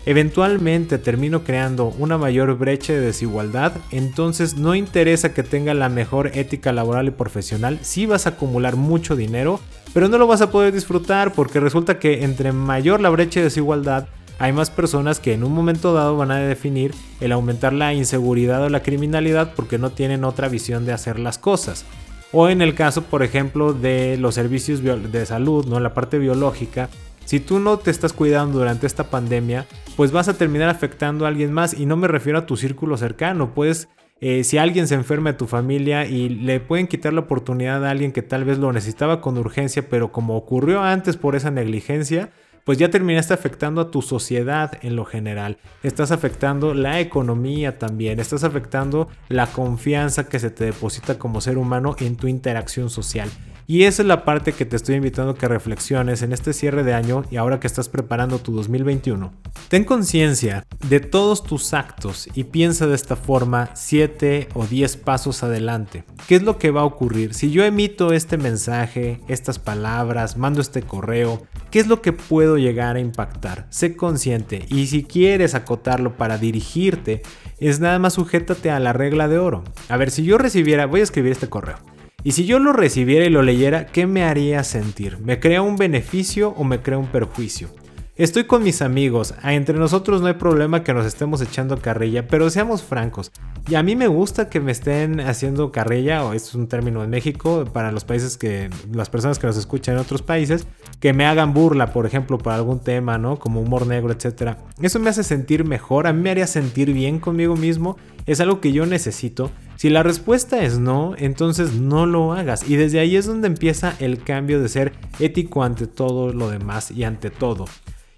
eventualmente 0.06 0.98
termino 0.98 1.42
creando 1.42 1.86
una 1.98 2.16
mayor 2.16 2.56
brecha 2.56 2.92
de 2.92 3.00
desigualdad, 3.00 3.72
entonces 3.90 4.56
no 4.56 4.74
interesa 4.76 5.34
que 5.34 5.42
tenga 5.42 5.74
la 5.74 5.88
mejor 5.88 6.30
ética 6.34 6.72
laboral 6.72 7.08
y 7.08 7.10
profesional, 7.10 7.80
sí 7.82 8.06
vas 8.06 8.26
a 8.26 8.30
acumular 8.30 8.76
mucho 8.76 9.16
dinero, 9.16 9.60
pero 9.92 10.08
no 10.08 10.16
lo 10.16 10.28
vas 10.28 10.40
a 10.40 10.50
poder 10.50 10.72
disfrutar 10.72 11.32
porque 11.32 11.60
resulta 11.60 11.98
que 11.98 12.22
entre 12.22 12.52
mayor 12.52 13.00
la 13.00 13.10
brecha 13.10 13.40
de 13.40 13.44
desigualdad, 13.44 14.06
hay 14.38 14.52
más 14.52 14.70
personas 14.70 15.18
que 15.18 15.32
en 15.32 15.42
un 15.42 15.52
momento 15.52 15.92
dado 15.92 16.16
van 16.16 16.30
a 16.30 16.38
definir 16.38 16.94
el 17.20 17.32
aumentar 17.32 17.72
la 17.72 17.94
inseguridad 17.94 18.62
o 18.62 18.68
la 18.68 18.82
criminalidad 18.82 19.54
porque 19.56 19.78
no 19.78 19.90
tienen 19.90 20.24
otra 20.24 20.48
visión 20.48 20.84
de 20.84 20.92
hacer 20.92 21.18
las 21.18 21.38
cosas. 21.38 21.84
O 22.32 22.48
en 22.48 22.60
el 22.60 22.74
caso, 22.74 23.02
por 23.02 23.22
ejemplo, 23.22 23.72
de 23.72 24.18
los 24.18 24.34
servicios 24.34 24.82
de 24.82 25.26
salud, 25.26 25.64
¿no? 25.66 25.80
la 25.80 25.94
parte 25.94 26.18
biológica, 26.18 26.90
si 27.26 27.40
tú 27.40 27.60
no 27.60 27.78
te 27.78 27.90
estás 27.90 28.14
cuidando 28.14 28.60
durante 28.60 28.86
esta 28.86 29.10
pandemia, 29.10 29.66
pues 29.96 30.12
vas 30.12 30.28
a 30.28 30.38
terminar 30.38 30.70
afectando 30.70 31.26
a 31.26 31.28
alguien 31.28 31.52
más 31.52 31.74
y 31.74 31.84
no 31.84 31.96
me 31.96 32.08
refiero 32.08 32.38
a 32.38 32.46
tu 32.46 32.56
círculo 32.56 32.96
cercano, 32.96 33.52
pues 33.52 33.88
si 34.20 34.56
alguien 34.56 34.88
se 34.88 34.94
enferma 34.94 35.32
de 35.32 35.38
tu 35.38 35.46
familia 35.46 36.06
y 36.06 36.30
le 36.30 36.60
pueden 36.60 36.86
quitar 36.86 37.12
la 37.12 37.20
oportunidad 37.20 37.84
a 37.84 37.90
alguien 37.90 38.12
que 38.12 38.22
tal 38.22 38.44
vez 38.44 38.58
lo 38.58 38.72
necesitaba 38.72 39.20
con 39.20 39.36
urgencia, 39.36 39.90
pero 39.90 40.10
como 40.12 40.36
ocurrió 40.36 40.80
antes 40.80 41.18
por 41.18 41.36
esa 41.36 41.50
negligencia, 41.50 42.30
pues 42.64 42.78
ya 42.78 42.90
terminaste 42.90 43.34
afectando 43.34 43.80
a 43.80 43.90
tu 43.90 44.02
sociedad 44.02 44.78
en 44.82 44.96
lo 44.96 45.04
general. 45.04 45.58
Estás 45.82 46.12
afectando 46.12 46.74
la 46.74 46.98
economía 47.00 47.78
también, 47.78 48.18
estás 48.18 48.42
afectando 48.42 49.08
la 49.28 49.48
confianza 49.48 50.28
que 50.28 50.38
se 50.38 50.50
te 50.50 50.64
deposita 50.64 51.18
como 51.18 51.40
ser 51.40 51.58
humano 51.58 51.94
en 51.98 52.16
tu 52.16 52.26
interacción 52.26 52.88
social. 52.88 53.28
Y 53.68 53.82
esa 53.82 54.02
es 54.02 54.08
la 54.08 54.24
parte 54.24 54.52
que 54.52 54.64
te 54.64 54.76
estoy 54.76 54.94
invitando 54.94 55.32
a 55.32 55.36
que 55.36 55.48
reflexiones 55.48 56.22
en 56.22 56.32
este 56.32 56.52
cierre 56.52 56.84
de 56.84 56.94
año 56.94 57.24
y 57.30 57.36
ahora 57.36 57.58
que 57.58 57.66
estás 57.66 57.88
preparando 57.88 58.38
tu 58.38 58.52
2021. 58.52 59.32
Ten 59.68 59.82
conciencia 59.82 60.64
de 60.88 61.00
todos 61.00 61.42
tus 61.42 61.74
actos 61.74 62.28
y 62.34 62.44
piensa 62.44 62.86
de 62.86 62.94
esta 62.94 63.16
forma 63.16 63.70
7 63.74 64.50
o 64.54 64.66
10 64.66 64.96
pasos 64.98 65.42
adelante. 65.42 66.04
¿Qué 66.28 66.36
es 66.36 66.42
lo 66.42 66.58
que 66.58 66.70
va 66.70 66.82
a 66.82 66.84
ocurrir? 66.84 67.34
Si 67.34 67.50
yo 67.50 67.64
emito 67.64 68.12
este 68.12 68.36
mensaje, 68.36 69.20
estas 69.26 69.58
palabras, 69.58 70.36
mando 70.36 70.60
este 70.60 70.82
correo, 70.82 71.42
¿qué 71.72 71.80
es 71.80 71.88
lo 71.88 72.02
que 72.02 72.12
puedo 72.12 72.58
llegar 72.58 72.94
a 72.94 73.00
impactar? 73.00 73.66
Sé 73.70 73.96
consciente 73.96 74.64
y 74.68 74.86
si 74.86 75.02
quieres 75.02 75.56
acotarlo 75.56 76.16
para 76.16 76.38
dirigirte, 76.38 77.22
es 77.58 77.80
nada 77.80 77.98
más 77.98 78.14
sujétate 78.14 78.70
a 78.70 78.78
la 78.78 78.92
regla 78.92 79.26
de 79.26 79.38
oro. 79.38 79.64
A 79.88 79.96
ver, 79.96 80.12
si 80.12 80.22
yo 80.22 80.38
recibiera, 80.38 80.86
voy 80.86 81.00
a 81.00 81.04
escribir 81.04 81.32
este 81.32 81.48
correo. 81.48 81.95
Y 82.26 82.32
si 82.32 82.44
yo 82.44 82.58
lo 82.58 82.72
recibiera 82.72 83.24
y 83.24 83.30
lo 83.30 83.40
leyera, 83.40 83.86
¿qué 83.86 84.08
me 84.08 84.24
haría 84.24 84.64
sentir? 84.64 85.20
¿Me 85.20 85.38
crea 85.38 85.62
un 85.62 85.76
beneficio 85.76 86.48
o 86.56 86.64
me 86.64 86.82
crea 86.82 86.98
un 86.98 87.06
perjuicio? 87.06 87.68
Estoy 88.16 88.46
con 88.48 88.64
mis 88.64 88.82
amigos, 88.82 89.32
entre 89.44 89.78
nosotros 89.78 90.22
no 90.22 90.26
hay 90.26 90.34
problema 90.34 90.82
que 90.82 90.92
nos 90.92 91.06
estemos 91.06 91.40
echando 91.40 91.78
carrilla, 91.78 92.26
pero 92.26 92.50
seamos 92.50 92.82
francos. 92.82 93.30
Y 93.68 93.76
a 93.76 93.84
mí 93.84 93.94
me 93.94 94.08
gusta 94.08 94.48
que 94.48 94.58
me 94.58 94.72
estén 94.72 95.20
haciendo 95.20 95.70
carrilla, 95.70 96.24
o 96.24 96.32
es 96.32 96.52
un 96.56 96.66
término 96.66 97.04
en 97.04 97.10
México, 97.10 97.64
para 97.72 97.92
los 97.92 98.04
países 98.04 98.36
que, 98.36 98.70
las 98.90 99.08
personas 99.08 99.38
que 99.38 99.46
nos 99.46 99.56
escuchan 99.56 99.94
en 99.94 100.00
otros 100.00 100.22
países, 100.22 100.66
que 100.98 101.12
me 101.12 101.26
hagan 101.26 101.54
burla, 101.54 101.92
por 101.92 102.06
ejemplo, 102.06 102.38
para 102.38 102.56
algún 102.56 102.80
tema, 102.80 103.18
¿no? 103.18 103.38
Como 103.38 103.60
humor 103.60 103.86
negro, 103.86 104.12
etc. 104.12 104.56
Eso 104.80 104.98
me 104.98 105.10
hace 105.10 105.22
sentir 105.22 105.64
mejor, 105.64 106.08
a 106.08 106.12
mí 106.12 106.22
me 106.22 106.30
haría 106.30 106.48
sentir 106.48 106.92
bien 106.92 107.20
conmigo 107.20 107.54
mismo, 107.54 107.96
es 108.26 108.40
algo 108.40 108.60
que 108.60 108.72
yo 108.72 108.86
necesito. 108.86 109.50
Si 109.76 109.90
la 109.90 110.02
respuesta 110.02 110.62
es 110.64 110.78
no, 110.78 111.14
entonces 111.18 111.74
no 111.74 112.06
lo 112.06 112.32
hagas. 112.32 112.68
Y 112.68 112.76
desde 112.76 112.98
ahí 112.98 113.16
es 113.16 113.26
donde 113.26 113.48
empieza 113.48 113.94
el 114.00 114.22
cambio 114.22 114.60
de 114.60 114.68
ser 114.68 114.92
ético 115.20 115.62
ante 115.62 115.86
todo 115.86 116.32
lo 116.32 116.50
demás 116.50 116.90
y 116.90 117.04
ante 117.04 117.30
todo. 117.30 117.66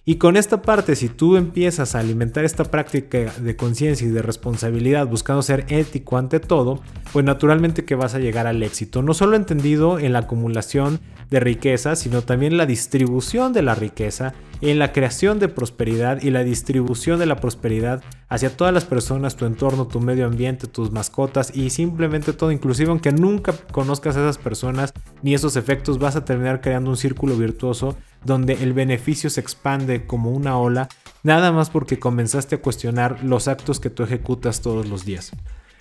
Y 0.08 0.14
con 0.16 0.38
esta 0.38 0.62
parte, 0.62 0.96
si 0.96 1.10
tú 1.10 1.36
empiezas 1.36 1.94
a 1.94 1.98
alimentar 1.98 2.42
esta 2.46 2.64
práctica 2.64 3.30
de 3.38 3.56
conciencia 3.56 4.06
y 4.06 4.10
de 4.10 4.22
responsabilidad 4.22 5.06
buscando 5.06 5.42
ser 5.42 5.66
ético 5.68 6.16
ante 6.16 6.40
todo, 6.40 6.80
pues 7.12 7.26
naturalmente 7.26 7.84
que 7.84 7.94
vas 7.94 8.14
a 8.14 8.18
llegar 8.18 8.46
al 8.46 8.62
éxito, 8.62 9.02
no 9.02 9.12
solo 9.12 9.36
entendido 9.36 9.98
en 9.98 10.14
la 10.14 10.20
acumulación 10.20 11.00
de 11.28 11.40
riqueza, 11.40 11.94
sino 11.94 12.22
también 12.22 12.56
la 12.56 12.64
distribución 12.64 13.52
de 13.52 13.60
la 13.60 13.74
riqueza, 13.74 14.32
en 14.60 14.78
la 14.78 14.92
creación 14.92 15.38
de 15.38 15.48
prosperidad 15.48 16.22
y 16.22 16.30
la 16.30 16.42
distribución 16.42 17.18
de 17.18 17.26
la 17.26 17.36
prosperidad 17.36 18.02
hacia 18.28 18.56
todas 18.56 18.74
las 18.74 18.84
personas, 18.84 19.36
tu 19.36 19.46
entorno, 19.46 19.86
tu 19.86 20.00
medio 20.00 20.26
ambiente, 20.26 20.66
tus 20.66 20.90
mascotas 20.90 21.54
y 21.54 21.70
simplemente 21.70 22.32
todo, 22.32 22.52
inclusive 22.52 22.90
aunque 22.90 23.12
nunca 23.12 23.54
conozcas 23.72 24.16
a 24.16 24.20
esas 24.20 24.38
personas 24.38 24.92
ni 25.22 25.34
esos 25.34 25.56
efectos, 25.56 25.98
vas 25.98 26.16
a 26.16 26.24
terminar 26.24 26.60
creando 26.60 26.90
un 26.90 26.96
círculo 26.96 27.36
virtuoso 27.36 27.96
donde 28.24 28.54
el 28.54 28.72
beneficio 28.72 29.30
se 29.30 29.40
expande 29.40 30.06
como 30.06 30.30
una 30.30 30.58
ola, 30.58 30.88
nada 31.22 31.52
más 31.52 31.70
porque 31.70 31.98
comenzaste 31.98 32.56
a 32.56 32.62
cuestionar 32.62 33.22
los 33.22 33.48
actos 33.48 33.80
que 33.80 33.90
tú 33.90 34.02
ejecutas 34.02 34.60
todos 34.60 34.88
los 34.88 35.04
días. 35.04 35.32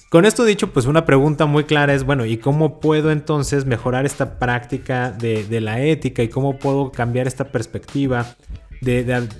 Con 0.09 0.23
esto 0.23 0.45
dicho, 0.45 0.71
pues 0.71 0.85
una 0.85 1.03
pregunta 1.03 1.47
muy 1.47 1.65
clara 1.65 1.93
es, 1.93 2.05
bueno, 2.05 2.25
¿y 2.25 2.37
cómo 2.37 2.79
puedo 2.79 3.11
entonces 3.11 3.65
mejorar 3.65 4.05
esta 4.05 4.39
práctica 4.39 5.11
de, 5.11 5.59
la 5.59 5.81
ética 5.81 6.23
y 6.23 6.29
cómo 6.29 6.57
puedo 6.57 6.93
cambiar 6.93 7.27
esta 7.27 7.51
perspectiva 7.51 8.37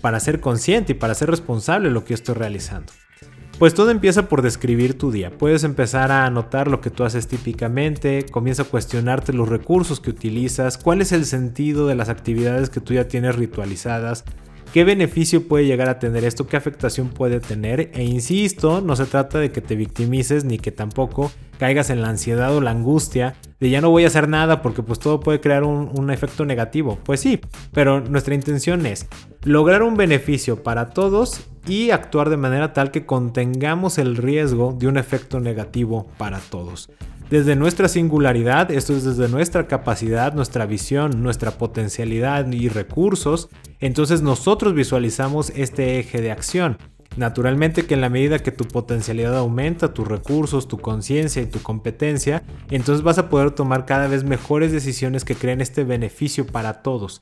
para 0.01 0.19
ser 0.19 0.39
consciente 0.39 0.93
y 0.93 0.95
para 0.95 1.15
ser 1.15 1.29
responsable 1.29 1.89
de 1.89 1.93
lo 1.93 2.03
que 2.03 2.13
estoy 2.13 2.35
realizando? 2.35 2.93
Pues 3.59 3.73
todo 3.73 3.89
empieza 3.89 4.29
por 4.29 4.43
describir 4.43 4.99
tu 4.99 5.11
día. 5.11 5.35
Puedes 5.35 5.63
empezar 5.63 6.11
a 6.11 6.27
anotar 6.27 6.67
lo 6.67 6.79
que 6.79 6.91
tú 6.91 7.03
haces 7.03 7.27
típicamente, 7.27 8.23
comienza 8.29 8.61
a 8.61 8.65
cuestionarte 8.65 9.33
los 9.33 9.49
recursos 9.49 9.99
que 9.99 10.11
utilizas, 10.11 10.77
cuál 10.77 11.01
es 11.01 11.11
el 11.11 11.25
sentido 11.25 11.87
de 11.87 11.95
las 11.95 12.09
actividades 12.09 12.69
que 12.69 12.81
tú 12.81 12.93
ya 12.93 13.07
tienes 13.07 13.35
ritualizadas, 13.35 14.25
¿Qué 14.73 14.83
beneficio 14.83 15.47
puede 15.47 15.65
llegar 15.65 15.89
a 15.89 15.97
tener 15.97 16.23
esto? 16.25 16.45
¿Qué 16.45 16.57
afectación 16.57 17.09
puede 17.09 17.39
tener? 17.39 17.89
E 17.93 18.03
insisto, 18.03 18.81
no 18.81 18.95
se 18.95 19.05
trata 19.05 19.39
de 19.39 19.51
que 19.51 19.61
te 19.61 19.75
victimices 19.75 20.43
ni 20.43 20.59
que 20.59 20.71
tampoco 20.71 21.31
caigas 21.57 21.89
en 21.89 22.01
la 22.01 22.09
ansiedad 22.09 22.55
o 22.55 22.61
la 22.61 22.71
angustia 22.71 23.35
de 23.59 23.69
ya 23.69 23.81
no 23.81 23.89
voy 23.89 24.03
a 24.03 24.07
hacer 24.07 24.27
nada 24.27 24.61
porque 24.61 24.83
pues 24.83 24.99
todo 24.99 25.19
puede 25.19 25.39
crear 25.39 25.63
un, 25.63 25.89
un, 25.97 26.11
efecto 26.11 26.45
negativo. 26.45 26.99
Pues 27.03 27.21
sí, 27.21 27.39
pero 27.71 28.01
nuestra 28.01 28.35
intención 28.35 28.85
es 28.85 29.07
lograr 29.43 29.83
un 29.83 29.97
beneficio 29.97 30.61
para 30.61 30.89
todos 30.89 31.41
y 31.65 31.91
actuar 31.91 32.29
de 32.29 32.37
manera 32.37 32.73
tal 32.73 32.91
que 32.91 33.05
contengamos 33.05 33.97
el 33.97 34.15
riesgo 34.17 34.75
de 34.77 34.87
un 34.87 34.97
efecto 34.97 35.39
negativo 35.39 36.07
para 36.17 36.39
todos 36.39 36.89
desde 37.29 37.55
nuestra 37.55 37.89
singularidad, 37.89 38.71
esto 38.71 38.95
es 38.95 39.03
desde 39.03 39.27
nuestra 39.27 39.67
capacidad, 39.67 40.33
nuestra 40.33 40.65
visión, 40.65 41.21
nuestra 41.23 41.51
potencialidad 41.51 42.49
y 42.51 42.69
recursos, 42.69 43.49
entonces 43.79 44.21
nosotros 44.21 44.73
visualizamos 44.73 45.51
este 45.55 45.99
eje 45.99 46.21
de 46.21 46.31
acción. 46.31 46.77
Naturalmente 47.17 47.85
que 47.85 47.95
en 47.95 48.01
la 48.01 48.09
medida 48.09 48.39
que 48.39 48.51
tu 48.51 48.65
potencialidad 48.65 49.35
aumenta, 49.35 49.93
tus 49.93 50.07
recursos, 50.07 50.67
tu 50.67 50.77
conciencia 50.77 51.41
y 51.41 51.47
tu 51.47 51.61
competencia, 51.61 52.43
entonces 52.69 53.03
vas 53.03 53.17
a 53.17 53.27
poder 53.27 53.51
tomar 53.51 53.85
cada 53.85 54.07
vez 54.07 54.23
mejores 54.23 54.71
decisiones 54.71 55.25
que 55.25 55.35
creen 55.35 55.59
este 55.59 55.83
beneficio 55.83 56.45
para 56.45 56.81
todos. 56.81 57.19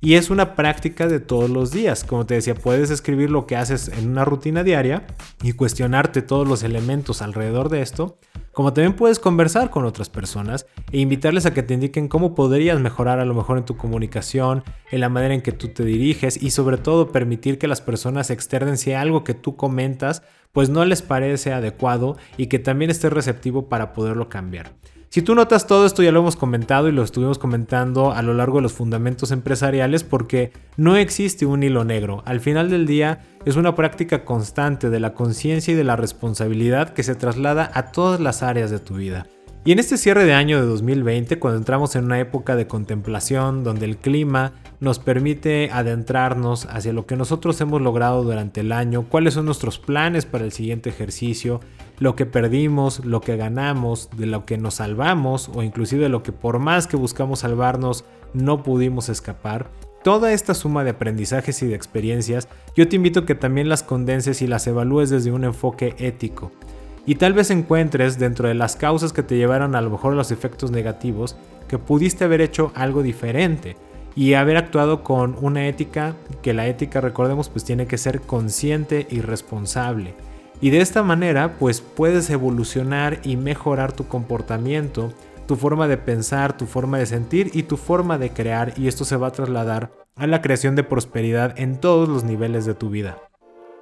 Y 0.00 0.14
es 0.14 0.28
una 0.28 0.54
práctica 0.54 1.06
de 1.06 1.20
todos 1.20 1.48
los 1.48 1.72
días. 1.72 2.04
Como 2.04 2.26
te 2.26 2.34
decía, 2.34 2.54
puedes 2.54 2.90
escribir 2.90 3.30
lo 3.30 3.46
que 3.46 3.56
haces 3.56 3.88
en 3.88 4.10
una 4.10 4.24
rutina 4.24 4.62
diaria 4.62 5.06
y 5.42 5.52
cuestionarte 5.52 6.20
todos 6.20 6.46
los 6.46 6.62
elementos 6.62 7.22
alrededor 7.22 7.70
de 7.70 7.80
esto. 7.80 8.18
Como 8.52 8.72
también 8.72 8.94
puedes 8.94 9.18
conversar 9.18 9.70
con 9.70 9.84
otras 9.84 10.08
personas 10.08 10.66
e 10.92 10.98
invitarles 10.98 11.46
a 11.46 11.54
que 11.54 11.62
te 11.62 11.74
indiquen 11.74 12.08
cómo 12.08 12.34
podrías 12.34 12.78
mejorar 12.78 13.20
a 13.20 13.24
lo 13.24 13.34
mejor 13.34 13.58
en 13.58 13.64
tu 13.64 13.76
comunicación, 13.76 14.64
en 14.90 15.00
la 15.00 15.08
manera 15.08 15.34
en 15.34 15.42
que 15.42 15.52
tú 15.52 15.68
te 15.68 15.84
diriges 15.84 16.42
y 16.42 16.50
sobre 16.50 16.78
todo 16.78 17.10
permitir 17.10 17.58
que 17.58 17.68
las 17.68 17.80
personas 17.80 18.30
externen 18.30 18.78
si 18.78 18.92
algo 18.92 19.24
que 19.24 19.34
tú 19.34 19.56
comentas 19.56 20.22
pues 20.52 20.70
no 20.70 20.86
les 20.86 21.02
parece 21.02 21.52
adecuado 21.52 22.16
y 22.38 22.46
que 22.46 22.58
también 22.58 22.90
estés 22.90 23.12
receptivo 23.12 23.68
para 23.68 23.92
poderlo 23.92 24.30
cambiar. 24.30 24.72
Si 25.08 25.22
tú 25.22 25.34
notas 25.34 25.66
todo 25.66 25.86
esto 25.86 26.02
ya 26.02 26.12
lo 26.12 26.20
hemos 26.20 26.36
comentado 26.36 26.88
y 26.88 26.92
lo 26.92 27.02
estuvimos 27.02 27.38
comentando 27.38 28.12
a 28.12 28.22
lo 28.22 28.34
largo 28.34 28.58
de 28.58 28.62
los 28.62 28.72
fundamentos 28.72 29.30
empresariales 29.30 30.04
porque 30.04 30.52
no 30.76 30.96
existe 30.96 31.46
un 31.46 31.62
hilo 31.62 31.84
negro. 31.84 32.22
Al 32.26 32.40
final 32.40 32.68
del 32.68 32.86
día 32.86 33.20
es 33.44 33.56
una 33.56 33.74
práctica 33.74 34.24
constante 34.24 34.90
de 34.90 35.00
la 35.00 35.14
conciencia 35.14 35.72
y 35.72 35.76
de 35.76 35.84
la 35.84 35.96
responsabilidad 35.96 36.92
que 36.92 37.02
se 37.02 37.14
traslada 37.14 37.70
a 37.72 37.92
todas 37.92 38.20
las 38.20 38.42
áreas 38.42 38.70
de 38.70 38.80
tu 38.80 38.96
vida. 38.96 39.26
Y 39.66 39.72
en 39.72 39.80
este 39.80 39.96
cierre 39.96 40.24
de 40.24 40.32
año 40.32 40.60
de 40.60 40.66
2020, 40.66 41.40
cuando 41.40 41.58
entramos 41.58 41.96
en 41.96 42.04
una 42.04 42.20
época 42.20 42.54
de 42.54 42.68
contemplación 42.68 43.64
donde 43.64 43.84
el 43.86 43.96
clima 43.96 44.52
nos 44.78 45.00
permite 45.00 45.70
adentrarnos 45.72 46.66
hacia 46.66 46.92
lo 46.92 47.06
que 47.06 47.16
nosotros 47.16 47.60
hemos 47.60 47.82
logrado 47.82 48.22
durante 48.22 48.60
el 48.60 48.70
año, 48.70 49.06
cuáles 49.08 49.34
son 49.34 49.46
nuestros 49.46 49.80
planes 49.80 50.24
para 50.24 50.44
el 50.44 50.52
siguiente 50.52 50.88
ejercicio, 50.88 51.60
lo 51.98 52.16
que 52.16 52.26
perdimos, 52.26 53.04
lo 53.04 53.20
que 53.20 53.36
ganamos, 53.36 54.10
de 54.16 54.26
lo 54.26 54.44
que 54.44 54.58
nos 54.58 54.74
salvamos 54.74 55.50
o 55.54 55.62
inclusive 55.62 56.08
lo 56.08 56.22
que 56.22 56.32
por 56.32 56.58
más 56.58 56.86
que 56.86 56.96
buscamos 56.96 57.40
salvarnos 57.40 58.04
no 58.34 58.62
pudimos 58.62 59.08
escapar. 59.08 59.70
Toda 60.02 60.32
esta 60.32 60.54
suma 60.54 60.84
de 60.84 60.90
aprendizajes 60.90 61.62
y 61.62 61.66
de 61.66 61.74
experiencias, 61.74 62.48
yo 62.76 62.86
te 62.88 62.96
invito 62.96 63.20
a 63.20 63.26
que 63.26 63.34
también 63.34 63.68
las 63.68 63.82
condenses 63.82 64.40
y 64.42 64.46
las 64.46 64.66
evalúes 64.66 65.10
desde 65.10 65.32
un 65.32 65.44
enfoque 65.44 65.96
ético 65.98 66.52
y 67.06 67.14
tal 67.14 67.32
vez 67.32 67.50
encuentres 67.50 68.18
dentro 68.18 68.48
de 68.48 68.54
las 68.54 68.76
causas 68.76 69.12
que 69.12 69.22
te 69.22 69.36
llevaron 69.36 69.74
a 69.74 69.80
lo 69.80 69.90
mejor 69.90 70.12
a 70.12 70.16
los 70.16 70.32
efectos 70.32 70.72
negativos 70.72 71.36
que 71.68 71.78
pudiste 71.78 72.24
haber 72.24 72.40
hecho 72.40 72.72
algo 72.74 73.02
diferente 73.02 73.76
y 74.16 74.34
haber 74.34 74.56
actuado 74.56 75.04
con 75.04 75.36
una 75.40 75.68
ética 75.68 76.16
que 76.42 76.52
la 76.52 76.66
ética 76.66 77.00
recordemos 77.00 77.48
pues 77.48 77.64
tiene 77.64 77.86
que 77.86 77.98
ser 77.98 78.20
consciente 78.22 79.06
y 79.08 79.20
responsable 79.20 80.14
y 80.60 80.70
de 80.70 80.80
esta 80.80 81.02
manera 81.02 81.58
pues 81.58 81.80
puedes 81.80 82.30
evolucionar 82.30 83.20
y 83.24 83.36
mejorar 83.36 83.92
tu 83.92 84.08
comportamiento 84.08 85.12
tu 85.46 85.56
forma 85.56 85.88
de 85.88 85.96
pensar, 85.96 86.56
tu 86.56 86.66
forma 86.66 86.98
de 86.98 87.06
sentir 87.06 87.50
y 87.54 87.62
tu 87.62 87.76
forma 87.76 88.18
de 88.18 88.30
crear 88.30 88.74
y 88.76 88.88
esto 88.88 89.04
se 89.04 89.16
va 89.16 89.28
a 89.28 89.32
trasladar 89.32 89.90
a 90.16 90.26
la 90.26 90.42
creación 90.42 90.76
de 90.76 90.82
prosperidad 90.82 91.58
en 91.58 91.80
todos 91.80 92.08
los 92.08 92.24
niveles 92.24 92.66
de 92.66 92.74
tu 92.74 92.90
vida. 92.90 93.18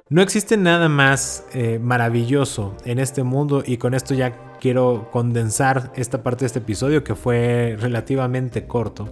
No 0.09 0.21
existe 0.21 0.55
nada 0.57 0.87
más 0.87 1.45
eh, 1.53 1.79
maravilloso 1.81 2.75
en 2.85 2.99
este 2.99 3.23
mundo 3.23 3.63
y 3.65 3.77
con 3.77 3.95
esto 3.95 4.13
ya 4.13 4.35
quiero 4.59 5.09
condensar 5.11 5.91
esta 5.95 6.21
parte 6.21 6.41
de 6.41 6.47
este 6.47 6.59
episodio 6.59 7.03
que 7.03 7.15
fue 7.15 7.75
relativamente 7.79 8.67
corto, 8.67 9.09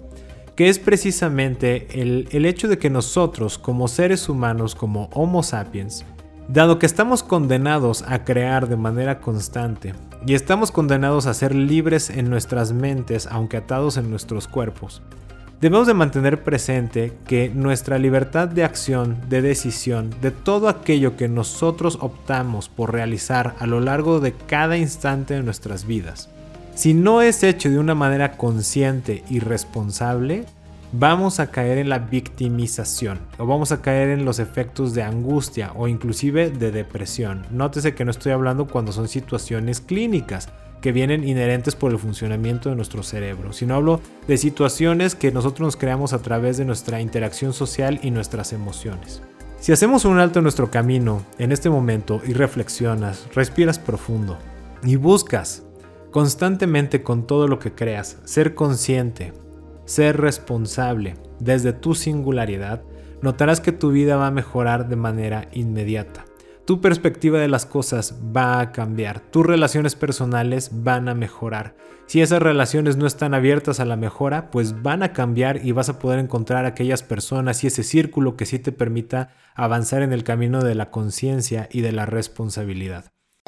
que 0.56 0.70
es 0.70 0.78
precisamente 0.78 1.88
el, 2.00 2.28
el 2.32 2.46
hecho 2.46 2.68
de 2.68 2.78
que 2.78 2.92
nosotros 2.92 3.58
como 3.58 3.88
seres 3.88 4.30
humanos, 4.30 4.76
como 4.76 5.10
Homo 5.14 5.42
sapiens, 5.42 6.06
dado 6.48 6.80
que 6.80 6.86
estamos 6.86 7.24
condenados 7.24 8.04
a 8.08 8.24
crear 8.24 8.68
de 8.68 8.78
manera 8.78 9.20
constante 9.20 9.94
y 10.26 10.34
estamos 10.34 10.72
condenados 10.72 11.26
a 11.26 11.34
ser 11.34 11.56
libres 11.56 12.10
en 12.10 12.30
nuestras 12.30 12.74
mentes 12.74 13.28
aunque 13.30 13.58
atados 13.58 13.98
en 13.98 14.10
nuestros 14.10 14.48
cuerpos, 14.48 15.02
Debemos 15.64 15.88
de 15.88 15.94
mantener 15.94 16.44
presente 16.44 17.14
que 17.26 17.50
nuestra 17.50 17.98
libertad 17.98 18.50
de 18.50 18.66
acción, 18.66 19.16
de 19.30 19.42
decisión, 19.42 20.10
de 20.22 20.30
todo 20.30 20.68
aquello 20.68 21.16
que 21.16 21.30
nosotros 21.30 22.00
optamos 22.02 22.68
por 22.68 22.92
realizar 22.92 23.56
a 23.60 23.66
lo 23.66 23.80
largo 23.80 24.20
de 24.20 24.34
cada 24.34 24.76
instante 24.76 25.36
de 25.36 25.42
nuestras 25.42 25.88
vidas, 25.88 26.28
si 26.76 26.94
no 26.94 27.22
es 27.22 27.44
hecho 27.44 27.70
de 27.70 27.80
una 27.80 27.96
manera 27.96 28.36
consciente 28.36 29.24
y 29.30 29.40
responsable, 29.40 30.44
vamos 30.94 31.40
a 31.40 31.50
caer 31.50 31.80
en 31.80 31.90
la 31.90 32.00
victimización 32.00 33.20
o 33.40 33.48
vamos 33.48 33.72
a 33.72 33.82
caer 33.82 34.10
en 34.10 34.26
los 34.26 34.40
efectos 34.40 34.94
de 34.94 35.02
angustia 35.02 35.72
o 35.76 35.88
inclusive 35.88 36.52
de 36.52 36.72
depresión. 36.72 37.46
Nótese 37.52 37.96
que 37.96 38.06
no 38.06 38.12
estoy 38.12 38.32
hablando 38.32 38.68
cuando 38.68 38.92
son 38.92 39.08
situaciones 39.08 39.82
clínicas, 39.82 40.50
que 40.82 40.92
vienen 40.92 41.26
inherentes 41.26 41.76
por 41.76 41.92
el 41.92 41.98
funcionamiento 41.98 42.70
de 42.70 42.76
nuestro 42.76 43.04
cerebro, 43.04 43.54
sino 43.54 43.76
hablo 43.76 44.02
de 44.28 44.38
situaciones 44.38 45.16
que 45.16 45.32
nosotros 45.32 45.66
nos 45.66 45.78
creamos 45.78 46.12
a 46.12 46.22
través 46.22 46.58
de 46.58 46.66
nuestra 46.66 47.00
interacción 47.00 47.54
social 47.54 48.02
y 48.04 48.12
nuestras 48.12 48.52
emociones. 48.52 49.22
Si 49.62 49.72
hacemos 49.72 50.04
un 50.04 50.20
alto 50.20 50.40
en 50.40 50.44
nuestro 50.44 50.70
camino 50.70 51.24
en 51.38 51.54
este 51.54 51.70
momento 51.70 52.22
y 52.28 52.34
reflexionas, 52.34 53.28
respiras 53.34 53.80
profundo 53.80 54.38
y 54.84 54.98
buscas 54.98 55.64
constantemente 56.12 57.02
con 57.02 57.26
todo 57.26 57.48
lo 57.48 57.60
que 57.60 57.72
creas 57.72 58.18
ser 58.26 58.54
consciente, 58.54 59.32
ser 59.86 60.20
responsable 60.20 61.16
desde 61.40 61.74
tu 61.74 61.96
singularidad, 61.96 62.84
notarás 63.22 63.62
que 63.62 63.72
tu 63.72 63.92
vida 63.92 64.16
va 64.16 64.28
a 64.28 64.32
mejorar 64.32 64.88
de 64.90 64.96
manera 64.96 65.48
inmediata 65.52 66.26
tu 66.66 66.80
perspectiva 66.80 67.40
de 67.40 67.48
las 67.48 67.66
cosas 67.66 68.16
va 68.36 68.60
a 68.60 68.72
cambiar, 68.72 69.20
tus 69.20 69.46
relaciones 69.46 69.96
personales 69.96 70.70
van 70.72 71.10
a 71.10 71.14
mejorar. 71.14 71.76
Si 72.06 72.22
esas 72.22 72.42
relaciones 72.42 72.96
no 72.96 73.06
están 73.06 73.34
abiertas 73.34 73.80
a 73.80 73.86
la 73.86 73.96
mejora, 73.96 74.52
pues 74.52 74.82
van 74.82 75.04
a 75.04 75.14
cambiar 75.14 75.66
y 75.66 75.72
vas 75.72 75.90
a 75.90 76.00
poder 76.00 76.20
encontrar 76.20 76.66
aquellas 76.66 77.04
personas 77.04 77.64
y 77.64 77.68
ese 77.68 77.84
círculo 77.84 78.38
que 78.38 78.46
sí 78.46 78.60
te 78.60 78.72
permita 78.72 79.34
avanzar 79.56 80.04
en 80.04 80.14
el 80.14 80.24
camino 80.24 80.64
de 80.64 80.76
la 80.76 80.92
conciencia 80.92 81.68
y 81.72 81.82
de 81.82 81.92
la 81.92 82.06
responsabilidad. 82.06 83.06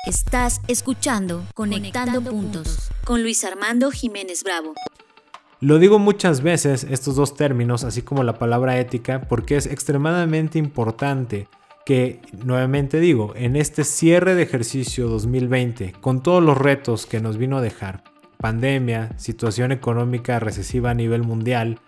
Estás 0.07 0.61
escuchando 0.67 1.43
Conectando, 1.53 2.21
Puntos 2.21 2.91
con 3.05 3.23
Luis 3.23 3.43
Armando 3.43 3.91
Jiménez 3.91 4.43
Bravo. 4.43 4.73
Lo 5.61 5.79
digo 5.79 5.99
muchas 5.99 6.41
veces 6.41 6.85
estos 6.89 7.15
dos 7.15 7.35
términos, 7.35 7.85
así 7.85 8.01
como 8.01 8.23
la 8.23 8.37
palabra 8.37 8.77
ética, 8.77 9.21
porque 9.21 9.55
es 9.55 9.67
extremadamente 9.67 10.59
importante 10.59 11.47
que 11.85 12.19
nuevamente 12.43 12.99
digo, 12.99 13.33
en 13.35 13.55
este 13.55 13.83
cierre 13.83 14.35
de 14.35 14.43
ejercicio 14.43 15.07
2020, 15.07 15.93
con 16.01 16.21
todos 16.21 16.43
los 16.43 16.57
retos 16.57 17.05
que 17.05 17.21
nos 17.21 17.37
vino 17.37 17.57
a 17.57 17.61
dejar, 17.61 18.03
pandemia, 18.37 19.17
situación 19.17 19.71
económica 19.71 20.39
recesiva 20.39 20.89
a 20.89 20.95
nivel 20.95 21.23
mundial, 21.23 21.79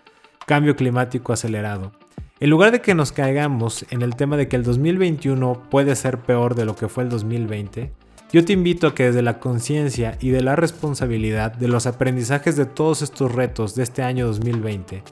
cambio 0.46 0.76
climático 0.76 1.32
acelerado, 1.32 1.92
en 2.40 2.50
lugar 2.50 2.72
de 2.72 2.80
que 2.80 2.94
nos 2.94 3.12
caigamos 3.12 3.84
en 3.90 4.02
el 4.02 4.14
tema 4.14 4.36
de 4.36 4.48
que 4.48 4.56
el 4.56 4.62
2021 4.62 5.64
puede 5.68 5.94
ser 5.94 6.18
peor 6.18 6.54
de 6.54 6.64
lo 6.64 6.74
que 6.74 6.88
fue 6.88 7.02
el 7.02 7.10
2020, 7.10 7.92
yo 8.30 8.44
te 8.44 8.52
invito 8.52 8.88
a 8.88 8.94
que 8.94 9.04
desde 9.04 9.22
la 9.22 9.40
conciencia 9.40 10.18
y 10.20 10.28
de 10.30 10.42
la 10.42 10.54
responsabilidad 10.54 11.52
de 11.52 11.68
los 11.68 11.86
aprendizajes 11.86 12.56
de 12.56 12.66
todos 12.66 13.00
estos 13.00 13.34
retos 13.34 13.74
de 13.74 13.82
este 13.82 14.02
año 14.02 14.26
2020, 14.26 15.02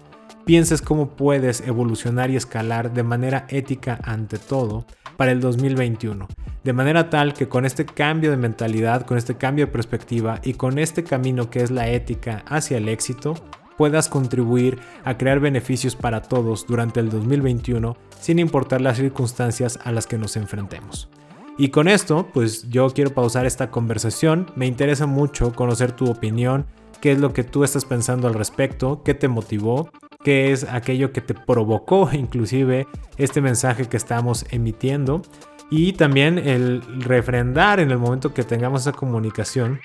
pienses 0.44 0.82
cómo 0.82 1.08
puedes 1.08 1.62
evolucionar 1.62 2.30
y 2.30 2.36
escalar 2.36 2.92
de 2.92 3.02
manera 3.02 3.46
ética 3.48 3.98
ante 4.04 4.38
todo 4.38 4.84
para 5.16 5.32
el 5.32 5.40
2021. 5.40 6.28
De 6.62 6.72
manera 6.74 7.08
tal 7.08 7.32
que 7.32 7.48
con 7.48 7.64
este 7.64 7.86
cambio 7.86 8.30
de 8.30 8.36
mentalidad, 8.36 9.06
con 9.06 9.16
este 9.16 9.36
cambio 9.36 9.66
de 9.66 9.72
perspectiva 9.72 10.40
y 10.44 10.52
con 10.52 10.78
este 10.78 11.02
camino 11.02 11.48
que 11.48 11.62
es 11.62 11.70
la 11.70 11.88
ética 11.88 12.44
hacia 12.46 12.76
el 12.76 12.88
éxito, 12.88 13.34
puedas 13.78 14.10
contribuir 14.10 14.78
a 15.04 15.16
crear 15.16 15.40
beneficios 15.40 15.96
para 15.96 16.20
todos 16.20 16.66
durante 16.66 17.00
el 17.00 17.08
2021 17.08 17.96
sin 18.20 18.38
importar 18.38 18.82
las 18.82 18.98
circunstancias 18.98 19.78
a 19.84 19.92
las 19.92 20.06
que 20.06 20.18
nos 20.18 20.36
enfrentemos. 20.36 21.08
Y 21.58 21.68
con 21.68 21.88
esto, 21.88 22.28
pues 22.32 22.68
yo 22.68 22.90
quiero 22.90 23.14
pausar 23.14 23.46
esta 23.46 23.70
conversación. 23.70 24.50
Me 24.56 24.66
interesa 24.66 25.06
mucho 25.06 25.52
conocer 25.52 25.92
tu 25.92 26.10
opinión, 26.10 26.66
qué 27.00 27.12
es 27.12 27.18
lo 27.18 27.32
que 27.32 27.44
tú 27.44 27.64
estás 27.64 27.84
pensando 27.84 28.28
al 28.28 28.34
respecto, 28.34 29.02
qué 29.02 29.14
te 29.14 29.28
motivó 29.28 29.90
qué 30.26 30.50
es 30.50 30.64
aquello 30.64 31.12
que 31.12 31.20
te 31.20 31.34
provocó 31.34 32.10
inclusive 32.12 32.88
este 33.16 33.40
mensaje 33.40 33.88
que 33.88 33.96
estamos 33.96 34.44
emitiendo 34.50 35.22
y 35.70 35.92
también 35.92 36.36
el 36.38 36.82
refrendar 36.98 37.78
en 37.78 37.92
el 37.92 37.98
momento 37.98 38.34
que 38.34 38.42
tengamos 38.42 38.80
esa 38.80 38.90
comunicación 38.90 39.78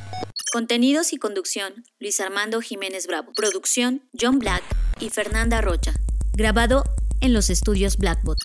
Contenidos 0.54 1.12
y 1.12 1.18
conducción, 1.18 1.84
Luis 1.98 2.18
Armando 2.18 2.62
Jiménez 2.62 3.06
Bravo. 3.06 3.30
Producción, 3.36 4.00
John 4.18 4.38
Black 4.38 4.62
y 5.00 5.10
Fernanda 5.10 5.60
Rocha. 5.60 5.92
Grabado 6.32 6.84
en 7.20 7.32
los 7.32 7.50
estudios 7.50 7.96
Blackbot. 7.96 8.38